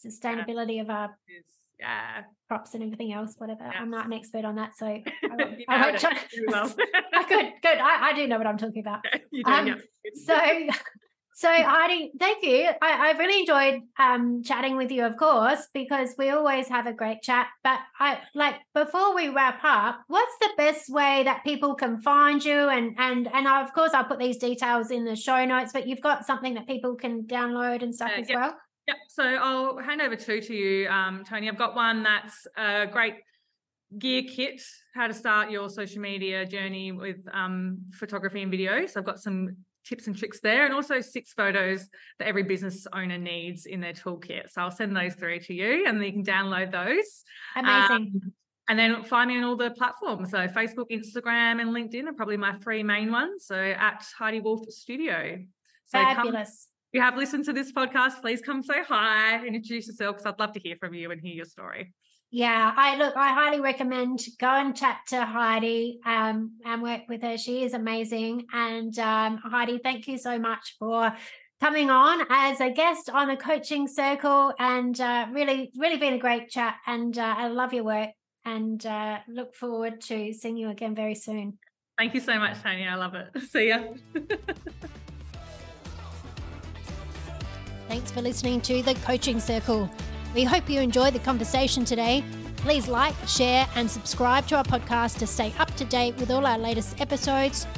sustainability 0.05 0.77
yeah. 0.77 0.83
of 0.83 0.90
our 0.90 1.19
yeah 1.79 2.23
crops 2.49 2.73
and 2.73 2.83
everything 2.83 3.12
else. 3.12 3.35
Whatever. 3.37 3.64
I'm 3.64 3.90
not 3.90 4.07
an 4.07 4.14
expert 4.14 4.47
on 4.47 4.55
that, 4.57 4.77
so 4.79 4.87
I, 4.87 5.03
I 5.69 5.97
try. 5.99 6.19
Well. 6.47 6.69
good, 7.29 7.53
good. 7.62 7.79
I, 7.79 8.11
I 8.11 8.12
do 8.14 8.27
know 8.27 8.38
what 8.38 8.47
I'm 8.47 8.59
talking 8.59 8.81
about. 8.81 9.05
you 9.31 9.45
do, 9.45 9.53
um, 9.53 9.83
so 10.14 10.38
so 11.37 11.49
Heidi, 11.49 12.12
thank 12.18 12.44
you. 12.44 12.70
I, 12.81 13.09
have 13.09 13.18
really 13.18 13.40
enjoyed 13.40 13.83
um, 13.99 14.44
chatting 14.44 14.77
with 14.77 14.92
you, 14.92 15.05
of 15.05 15.16
course, 15.16 15.66
because 15.75 16.14
we 16.16 16.31
always 16.31 16.68
have 16.68 16.87
a 16.87 16.92
great 16.92 17.23
chat. 17.23 17.49
But 17.64 17.81
I 17.99 18.20
like 18.37 18.55
before 18.73 19.16
we 19.16 19.31
wrap 19.31 19.59
up, 19.64 20.01
what's 20.07 20.38
the 20.40 20.51
best 20.57 20.88
way 20.88 21.25
that 21.25 21.42
people 21.42 21.75
can 21.75 22.01
find 22.01 22.44
you? 22.44 22.68
And 22.68 22.94
and 22.99 23.27
and 23.35 23.49
of 23.49 23.75
course 23.75 23.90
I'll 23.94 24.05
put 24.05 24.20
these 24.20 24.37
details 24.37 24.92
in 24.92 25.05
the 25.05 25.16
show 25.16 25.44
notes, 25.44 25.73
but 25.73 25.88
you've 25.88 26.01
got 26.01 26.25
something 26.25 26.55
that 26.55 26.68
people 26.68 26.94
can 26.94 27.25
download 27.25 27.83
and 27.83 27.92
stuff 27.92 28.12
uh, 28.16 28.20
as 28.20 28.29
well. 28.33 28.57
Yeah. 28.87 28.94
So 29.09 29.25
I'll 29.25 29.79
hand 29.79 30.03
over 30.03 30.14
two 30.14 30.40
to 30.40 30.55
you, 30.55 30.88
um, 30.88 31.25
Tony. 31.29 31.49
I've 31.49 31.59
got 31.59 31.75
one 31.75 32.05
that's 32.05 32.47
a 32.57 32.87
great 32.87 33.14
gear 33.99 34.23
kit, 34.23 34.62
how 34.94 35.09
to 35.09 35.14
start 35.14 35.51
your 35.51 35.68
social 35.68 36.01
media 36.01 36.47
journey 36.47 36.92
with 36.92 37.16
um, 37.33 37.79
photography 37.92 38.42
and 38.42 38.53
video. 38.53 38.87
So 38.87 39.01
I've 39.01 39.07
got 39.07 39.18
some 39.18 39.57
tips 39.85 40.07
and 40.07 40.16
tricks 40.16 40.40
there, 40.40 40.64
and 40.64 40.75
also 40.75 41.01
six 41.01 41.33
photos 41.33 41.88
that 42.18 42.29
every 42.29 42.42
business 42.42 42.87
owner 42.92 43.18
needs 43.18 43.66
in 43.66 43.81
their 43.81 43.92
toolkit. 43.92 44.51
So 44.51 44.62
I'll 44.62 44.70
send 44.70 44.97
those 44.97 45.14
three 45.14 45.38
to 45.40 45.55
you, 45.55 45.85
and 45.87 45.99
then 45.99 46.05
you 46.05 46.12
can 46.12 46.25
download 46.25 46.73
those. 46.73 47.25
Amazing. 47.57 48.12
Um, 48.14 48.33
and 48.68 48.79
then 48.79 49.05
find 49.05 49.29
me 49.29 49.37
on 49.37 49.44
all 49.44 49.57
the 49.57 49.70
platforms. 49.70 50.31
So 50.31 50.38
Facebook, 50.49 50.90
Instagram, 50.90 51.61
and 51.61 51.70
LinkedIn 51.70 52.07
are 52.07 52.14
probably 52.14 52.38
my 52.38 52.55
three 52.55 52.83
main 52.83 53.12
ones. 53.12 53.47
So 53.47 53.57
at 53.57 54.05
Heidi 54.18 54.40
Wolff 54.40 54.68
Studio. 54.70 55.38
So 55.87 55.99
Fabulous. 55.99 56.49
Come, 56.49 56.70
you 56.94 57.01
have 57.01 57.16
listened 57.16 57.44
to 57.47 57.53
this 57.53 57.73
podcast, 57.73 58.20
please 58.20 58.40
come 58.40 58.62
say 58.62 58.83
hi, 58.87 59.35
and 59.35 59.55
introduce 59.55 59.88
yourself 59.88 60.16
because 60.16 60.27
I'd 60.27 60.38
love 60.38 60.53
to 60.53 60.61
hear 60.61 60.77
from 60.77 60.94
you 60.94 61.11
and 61.11 61.20
hear 61.20 61.35
your 61.35 61.44
story. 61.44 61.92
Yeah, 62.37 62.73
I 62.77 62.97
look, 62.97 63.16
I 63.16 63.33
highly 63.33 63.61
recommend 63.61 64.18
go 64.40 64.49
and 64.49 64.77
chat 64.77 64.97
to 65.11 65.25
Heidi 65.25 66.01
um, 66.05 66.59
and 66.64 66.83
work 66.83 67.03
with 67.09 67.23
her. 67.23 67.38
She 67.38 67.62
is 67.62 67.75
amazing. 67.75 68.47
And 68.53 68.99
um, 68.99 69.37
Heidi, 69.37 69.79
thank 69.79 70.09
you 70.09 70.18
so 70.18 70.37
much 70.37 70.75
for 70.81 71.16
coming 71.61 71.90
on 71.90 72.27
as 72.31 72.61
a 72.61 72.73
guest 72.73 73.09
on 73.09 73.29
the 73.29 73.37
coaching 73.37 73.87
circle 73.87 74.53
and 74.59 75.01
uh, 75.01 75.29
really, 75.31 75.70
really 75.77 75.97
been 75.97 76.14
a 76.14 76.18
great 76.18 76.49
chat. 76.49 76.75
And 76.88 77.16
uh, 77.16 77.37
I 77.38 77.47
love 77.47 77.73
your 77.73 77.85
work 77.85 78.11
and 78.44 78.85
uh, 78.85 79.18
look 79.29 79.55
forward 79.55 80.01
to 80.09 80.33
seeing 80.33 80.57
you 80.57 80.70
again 80.70 80.97
very 80.97 81.14
soon. 81.14 81.59
Thank 81.97 82.14
you 82.14 82.20
so 82.20 82.37
much, 82.40 82.61
Tanya. 82.61 82.88
I 82.88 82.97
love 82.97 83.14
it. 83.14 83.29
See 83.49 83.68
ya. 83.68 83.85
Thanks 87.87 88.11
for 88.11 88.23
listening 88.23 88.61
to 88.62 88.83
the 88.83 88.94
Coaching 89.07 89.38
Circle. 89.38 89.88
We 90.35 90.42
hope 90.42 90.68
you 90.68 90.81
enjoyed 90.81 91.12
the 91.12 91.20
conversation 91.20 91.85
today. 91.85 92.25
Please 92.57 92.88
like, 92.88 93.14
share, 93.29 93.68
and 93.77 93.88
subscribe 93.88 94.49
to 94.49 94.57
our 94.57 94.64
podcast 94.64 95.18
to 95.18 95.29
stay 95.29 95.55
up 95.61 95.73
to 95.77 95.85
date 95.85 96.16
with 96.16 96.33
all 96.33 96.44
our 96.44 96.59
latest 96.59 97.01
episodes. 97.01 97.68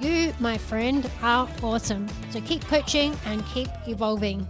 You, 0.00 0.34
my 0.40 0.58
friend, 0.58 1.08
are 1.22 1.48
awesome. 1.62 2.08
So 2.30 2.40
keep 2.40 2.64
coaching 2.64 3.16
and 3.26 3.46
keep 3.46 3.68
evolving. 3.86 4.44